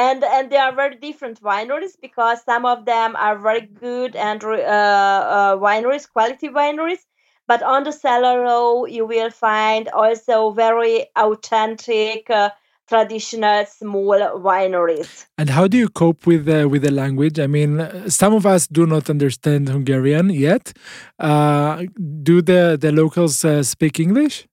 [0.07, 4.39] and and they are very different wineries because some of them are very good and
[4.45, 7.03] uh, uh, wineries, quality wineries.
[7.51, 12.51] But on the cellar row, you will find also very authentic, uh,
[12.89, 14.19] traditional small
[14.51, 15.27] wineries.
[15.37, 17.37] And how do you cope with uh, with the language?
[17.47, 17.73] I mean,
[18.21, 20.65] some of us do not understand Hungarian yet.
[21.19, 21.85] Uh,
[22.31, 24.47] do the the locals uh, speak English?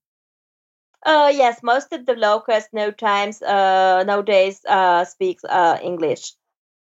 [1.05, 6.33] Uh, yes, most of the locals no times uh, nowadays uh, speaks uh, English.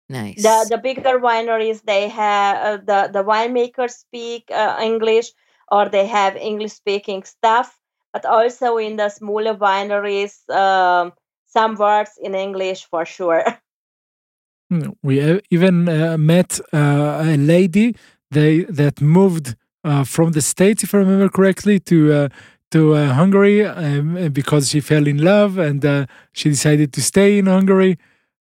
[0.09, 0.43] Nice.
[0.43, 5.33] The the bigger wineries they have uh, the the winemakers speak uh, English
[5.71, 7.79] or they have English speaking staff,
[8.13, 11.13] but also in the smaller wineries um,
[11.47, 13.45] some words in English for sure.
[14.71, 17.97] Hmm, we even uh, met uh, a lady
[18.31, 22.29] they that moved uh, from the states, if I remember correctly, to uh,
[22.71, 27.39] to uh, Hungary um, because she fell in love and uh, she decided to stay
[27.39, 27.99] in Hungary.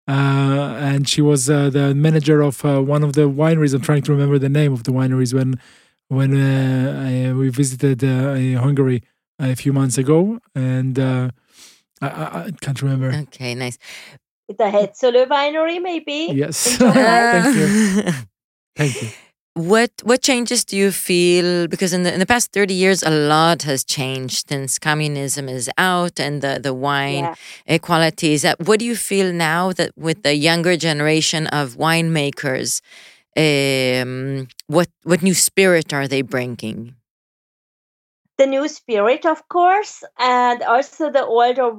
[0.08, 3.76] Uh, and she was uh, the manager of uh, one of the wineries.
[3.76, 5.60] I'm trying to remember the name of the wineries when
[6.08, 9.04] when I, we visited Hungary
[9.38, 11.30] a few months ago, and I,
[12.02, 13.14] I, can't remember.
[13.28, 13.78] Okay, nice.
[14.48, 16.34] The Hetzelö winery, maybe.
[16.34, 18.12] Yes, thank you.
[18.76, 19.10] Thank you
[19.60, 21.68] what what changes do you feel?
[21.68, 25.70] Because in the in the past 30 years a lot has changed since communism is
[25.78, 27.36] out and the the wine yeah.
[27.68, 32.82] equalities what do you feel now that with the younger generation of winemakers
[33.36, 36.95] um, what what new spirit are they bringing?
[38.38, 41.70] The new spirit of course and also the older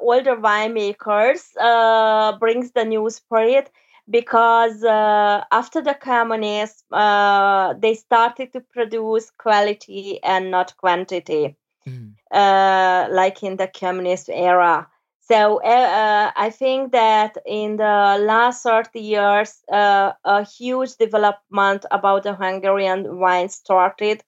[0.00, 3.70] older winemakers uh, brings the new spirit
[4.08, 12.12] because uh, after the communists, uh, they started to produce quality and not quantity, mm.
[12.30, 14.86] uh, like in the communist era.
[15.20, 21.86] So uh, uh, I think that in the last 30 years, uh, a huge development
[21.90, 24.22] about the Hungarian wine started.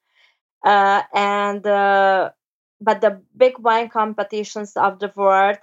[0.65, 1.63] and
[2.79, 5.59] but the big wine competitions of the world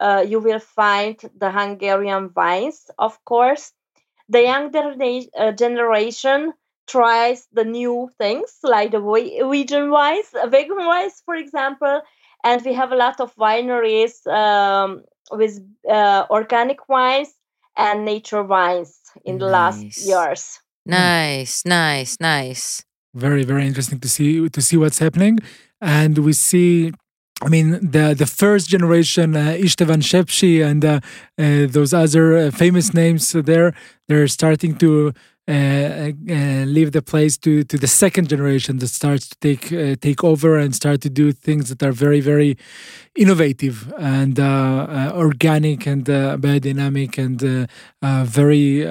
[0.00, 3.72] uh, you will find the Hungarian wines, of course.
[4.28, 4.94] The younger
[5.38, 6.52] uh, generation
[6.86, 12.02] tries the new things like the vegan wines, vegan wines, for example.
[12.44, 17.32] And we have a lot of wineries um, with uh, organic wines
[17.76, 20.60] and nature wines in the last years.
[20.86, 22.84] Nice, nice, nice.
[23.14, 25.38] Very, very interesting to see to see what's happening,
[25.80, 26.92] and we see
[27.42, 29.56] I mean, the the first generation, uh,
[30.02, 31.00] Sepsi and uh,
[31.38, 33.74] uh, those other uh, famous names there,
[34.08, 35.12] they're starting to
[35.46, 40.24] uh, uh, leave the place to to the second generation that starts to take take
[40.24, 42.56] over and start to do things that are very very
[43.14, 47.68] innovative and organic and biodynamic and
[48.28, 48.84] very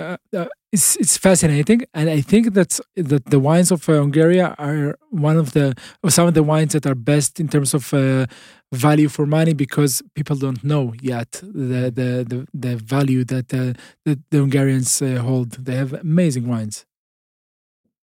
[0.72, 5.38] it's it's fascinating, and I think that's that the wines of uh, Hungary are one
[5.38, 5.74] of the
[6.10, 8.26] some of the wines that are best in terms of uh,
[8.74, 13.74] value for money because people don't know yet the the the, the value that uh,
[14.06, 15.52] the, the Hungarians uh, hold.
[15.66, 16.86] They have amazing wines.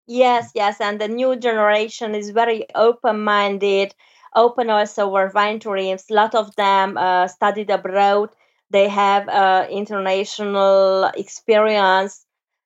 [0.07, 3.93] Yes, yes, and the new generation is very open-minded,
[4.35, 6.05] open also for wine dreams.
[6.09, 8.29] A lot of them uh, studied abroad.
[8.71, 12.24] They have uh, international experience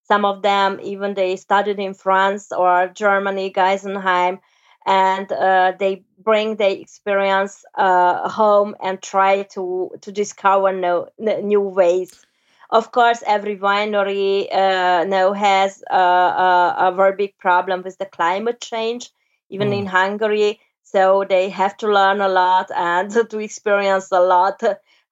[0.10, 4.40] some of them even they studied in France or Germany, Geisenheim,
[4.86, 11.62] and uh, they bring their experience uh, home and try to to discover no, new
[11.62, 12.26] ways.
[12.72, 18.06] Of course, every winery uh, now has a, a, a, very big problem with the
[18.06, 19.10] climate change,
[19.50, 19.80] even mm.
[19.80, 20.60] in Hungary.
[20.84, 24.62] So they have to learn a lot and to experience a lot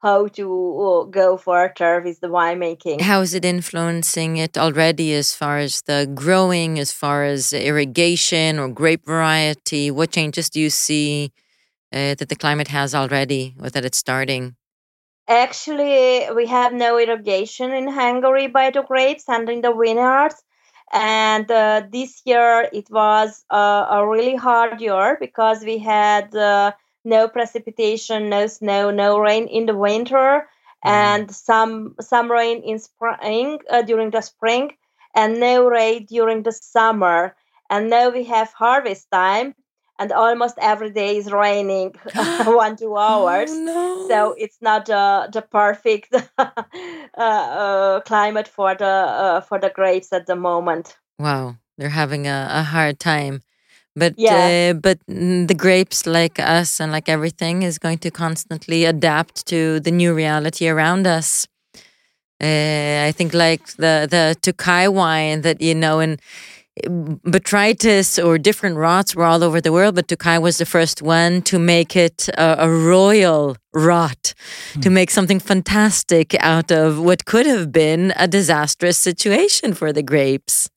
[0.01, 3.01] how to uh, go further with the winemaking.
[3.01, 8.59] How is it influencing it already as far as the growing, as far as irrigation
[8.59, 9.89] or grape variety?
[9.89, 11.31] What changes do you see
[11.91, 14.55] uh, that the climate has already or that it's starting?
[15.27, 20.41] Actually, we have no irrigation in Hungary by the grapes and in the vineyards.
[20.93, 26.71] And uh, this year it was uh, a really hard year because we had uh,
[27.07, 30.47] no precipitation, no snow, no rain in the winter,
[30.85, 30.89] mm.
[30.89, 34.73] and some some rain in spring uh, during the spring,
[35.15, 37.35] and no rain during the summer.
[37.69, 39.55] And now we have harvest time,
[39.99, 41.95] and almost every day is raining
[42.45, 43.51] one two hours.
[43.51, 44.07] Oh, no.
[44.07, 46.63] So it's not uh, the perfect uh,
[47.17, 50.97] uh, climate for the uh, for the grapes at the moment.
[51.19, 53.41] Wow, they're having a, a hard time.
[53.97, 54.71] But yeah.
[54.71, 59.79] Uh, but the grapes, like us and like everything, is going to constantly adapt to
[59.79, 61.47] the new reality around us.
[62.39, 66.21] Uh, I think like the the Tokai wine that you know and
[66.85, 71.41] botrytis or different rots were all over the world, but Tokai was the first one
[71.43, 74.35] to make it a, a royal rot,
[74.73, 74.81] mm.
[74.83, 80.03] to make something fantastic out of what could have been a disastrous situation for the
[80.03, 80.69] grapes.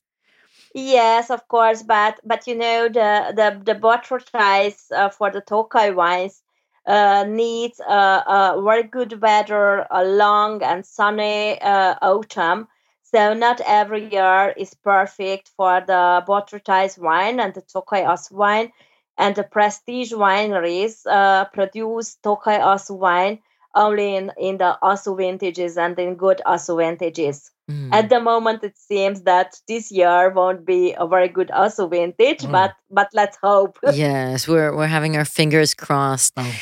[0.73, 5.89] Yes, of course, but but you know the the the botrytis uh, for the Tokai
[5.91, 6.41] wines
[6.85, 8.23] uh, needs uh,
[8.55, 12.67] a very good weather, a long and sunny uh, autumn.
[13.03, 18.71] So not every year is perfect for the botrytis wine and the Tokai Os wine.
[19.17, 23.39] And the prestige wineries uh, produce Tokai Os wine
[23.75, 27.51] only in, in the Asu vintages and in good Asu vintages.
[27.71, 27.93] Mm.
[27.93, 32.43] At the moment, it seems that this year won't be a very good also vintage,
[32.43, 32.51] mm.
[32.51, 33.79] but but let's hope.
[33.93, 36.33] yes, we're we're having our fingers crossed.
[36.37, 36.53] Oh.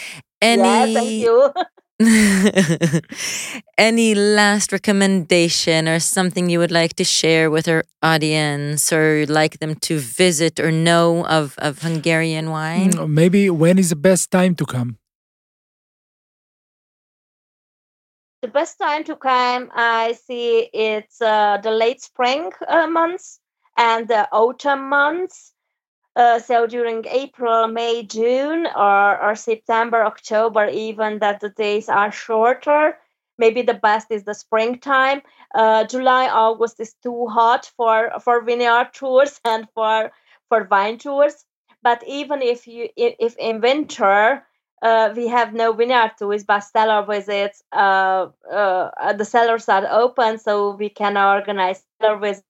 [0.41, 0.62] Any...
[0.64, 1.51] Yeah, thank you.
[3.78, 9.60] Any last recommendation or something you would like to share with our audience or like
[9.60, 12.91] them to visit or know of, of Hungarian wine?
[12.91, 14.99] Mm, maybe when is the best time to come?
[18.42, 23.40] The best time to come, I see it's uh, the late spring uh, months
[23.78, 25.54] and the autumn months
[26.16, 32.12] uh, so during April, May, June, or, or September, October, even that the days are
[32.12, 32.98] shorter.
[33.38, 35.22] Maybe the best is the springtime.
[35.56, 40.12] Uh, July, August is too hot for for vineyard tours and for
[40.50, 41.46] for vine tours.
[41.82, 44.46] But even if you if, if in winter
[44.82, 50.38] uh, we have no vineyard tours, but cellar visits, uh, uh, the cellars are open,
[50.39, 52.45] so we can organize cellar visits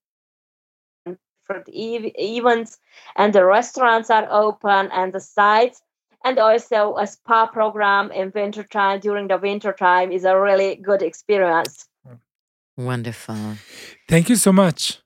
[1.50, 2.80] different ev- events
[3.16, 5.82] and the restaurants are open and the sites
[6.24, 10.76] and also a spa program in winter time during the winter time is a really
[10.76, 11.88] good experience.
[12.78, 13.56] Wonderful.
[14.08, 15.02] Thank you so much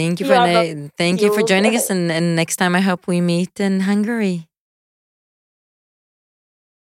[0.00, 1.28] thank you, you for na- thank you.
[1.28, 4.48] you for joining us and, and next time i hope we meet in hungary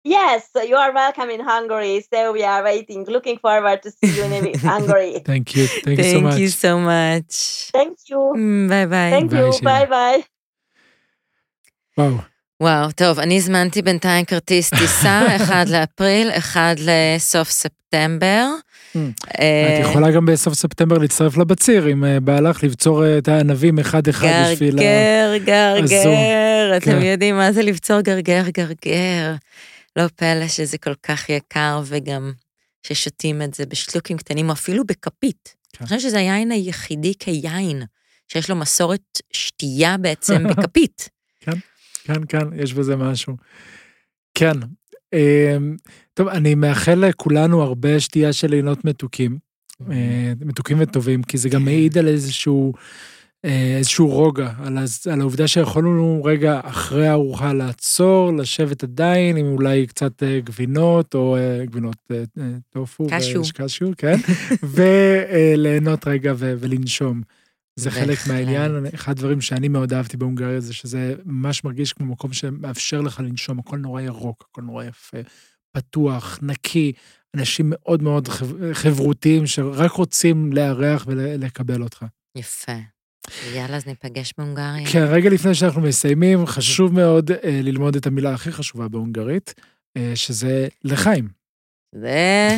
[0.04, 2.04] Yes, you are welcome in Hungary.
[2.12, 5.20] So we are waiting, looking forward to see you in Hungary.
[5.24, 5.68] Thank you.
[5.68, 6.32] Thank, you so much.
[6.32, 7.70] Thank you so much.
[7.72, 8.32] Thank you.
[8.68, 9.12] ביי ביי.
[9.12, 9.64] Thank you.
[9.64, 10.22] ביי ביי.
[11.98, 12.16] וואו.
[12.60, 18.46] וואו, טוב, אני הזמנתי בינתיים כרטיס טיסה, אחד לאפריל, אחד לסוף ספטמבר.
[18.95, 18.99] Hmm.
[19.29, 24.75] את יכולה גם בסוף ספטמבר להצטרף לבציר, אם בא לך לבצור את הענבים אחד-אחד בשביל...
[24.75, 27.01] גרגר, גרגר, אתם כן.
[27.01, 29.35] יודעים מה זה לבצור גרגר, גרגר.
[29.95, 32.31] לא פלא שזה כל כך יקר, וגם
[32.83, 35.55] ששותים את זה בשלוקים קטנים, או אפילו בכפית.
[35.73, 35.77] כן.
[35.79, 37.83] אני חושבת שזה היין היחידי כיין,
[38.27, 41.09] שיש לו מסורת שתייה בעצם בכפית.
[41.45, 41.57] כן,
[42.03, 43.37] כן, כן, יש בזה משהו.
[44.35, 44.53] כן.
[45.17, 45.75] אמ,
[46.13, 49.37] טוב, אני מאחל לכולנו הרבה שתייה של עינות מתוקים,
[49.91, 51.65] אה, מתוקים וטובים, כי זה גם כן.
[51.65, 52.73] מעיד על איזשהו...
[53.45, 54.77] אה, איזשהו רוגע על,
[55.11, 61.37] על העובדה שיכולנו רגע אחרי הארוחה לעצור, לשבת עדיין עם אולי קצת אה, גבינות או
[61.63, 62.11] גבינות
[62.69, 63.07] טופו.
[63.09, 63.41] קשו.
[63.53, 64.15] קשו, כן.
[64.73, 67.21] וליהנות רגע ו, ולנשום.
[67.79, 72.33] זה חלק מהעניין, אחד הדברים שאני מאוד אהבתי בהונגריה זה שזה ממש מרגיש כמו מקום
[72.33, 75.17] שמאפשר לך לנשום, הכל נורא ירוק, הכל נורא יפה,
[75.71, 76.93] פתוח, נקי,
[77.35, 78.27] אנשים מאוד מאוד
[78.73, 82.05] חברותיים שרק רוצים לארח ולקבל אותך.
[82.37, 82.71] יפה.
[83.53, 84.91] יאללה, אז ניפגש בהונגריה.
[84.91, 89.53] כן, רגע לפני שאנחנו מסיימים, חשוב מאוד אה, ללמוד את המילה הכי חשובה בהונגרית,
[89.97, 91.36] אה, שזה לחיים.
[91.95, 92.49] זה...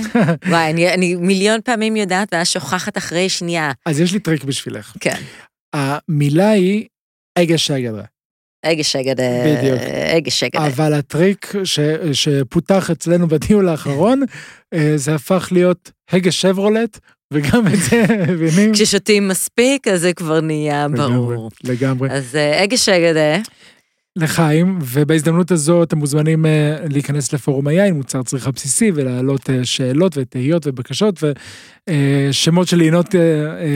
[0.48, 3.72] וואי, אני, אני מיליון פעמים יודעת ואז שוכחת אחרי שנייה.
[3.86, 4.94] אז יש לי טריק בשבילך.
[5.00, 5.22] כן.
[5.74, 6.86] המילה היא
[7.38, 8.04] egészségedre.
[8.66, 9.24] egészségedre.
[9.46, 9.80] בדיוק.
[10.18, 10.68] egészségedre.
[10.68, 11.80] אבל הטריק ש,
[12.14, 14.22] שפותח אצלנו בדיון האחרון,
[14.74, 17.00] אה, זה הפך להיות הגה שברולט
[17.34, 18.74] וגם את זה מבינים.
[18.74, 21.50] כששותים מספיק, אז זה כבר נהיה ברור.
[21.64, 22.10] לגמרי.
[22.12, 23.38] אז אגש אגדה.
[24.20, 26.46] לחיים, ובהזדמנות הזו אתם מוזמנים
[26.90, 31.24] להיכנס לפורום היין, מוצר צריכה בסיסי, ולהעלות שאלות ותהיות ובקשות
[31.90, 33.16] ושמות של עינות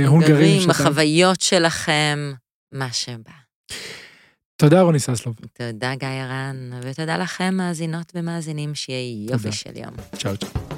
[0.07, 0.61] הונגרים.
[0.61, 0.71] שאתה...
[0.71, 2.33] החוויות שלכם,
[2.73, 3.31] מה שבא.
[4.55, 5.35] תודה רוני ססלוב.
[5.53, 9.93] תודה גיא הרן, ותודה לכם מאזינות ומאזינים, שיהיה יופי של יום.
[10.17, 10.72] צ'או צ'או.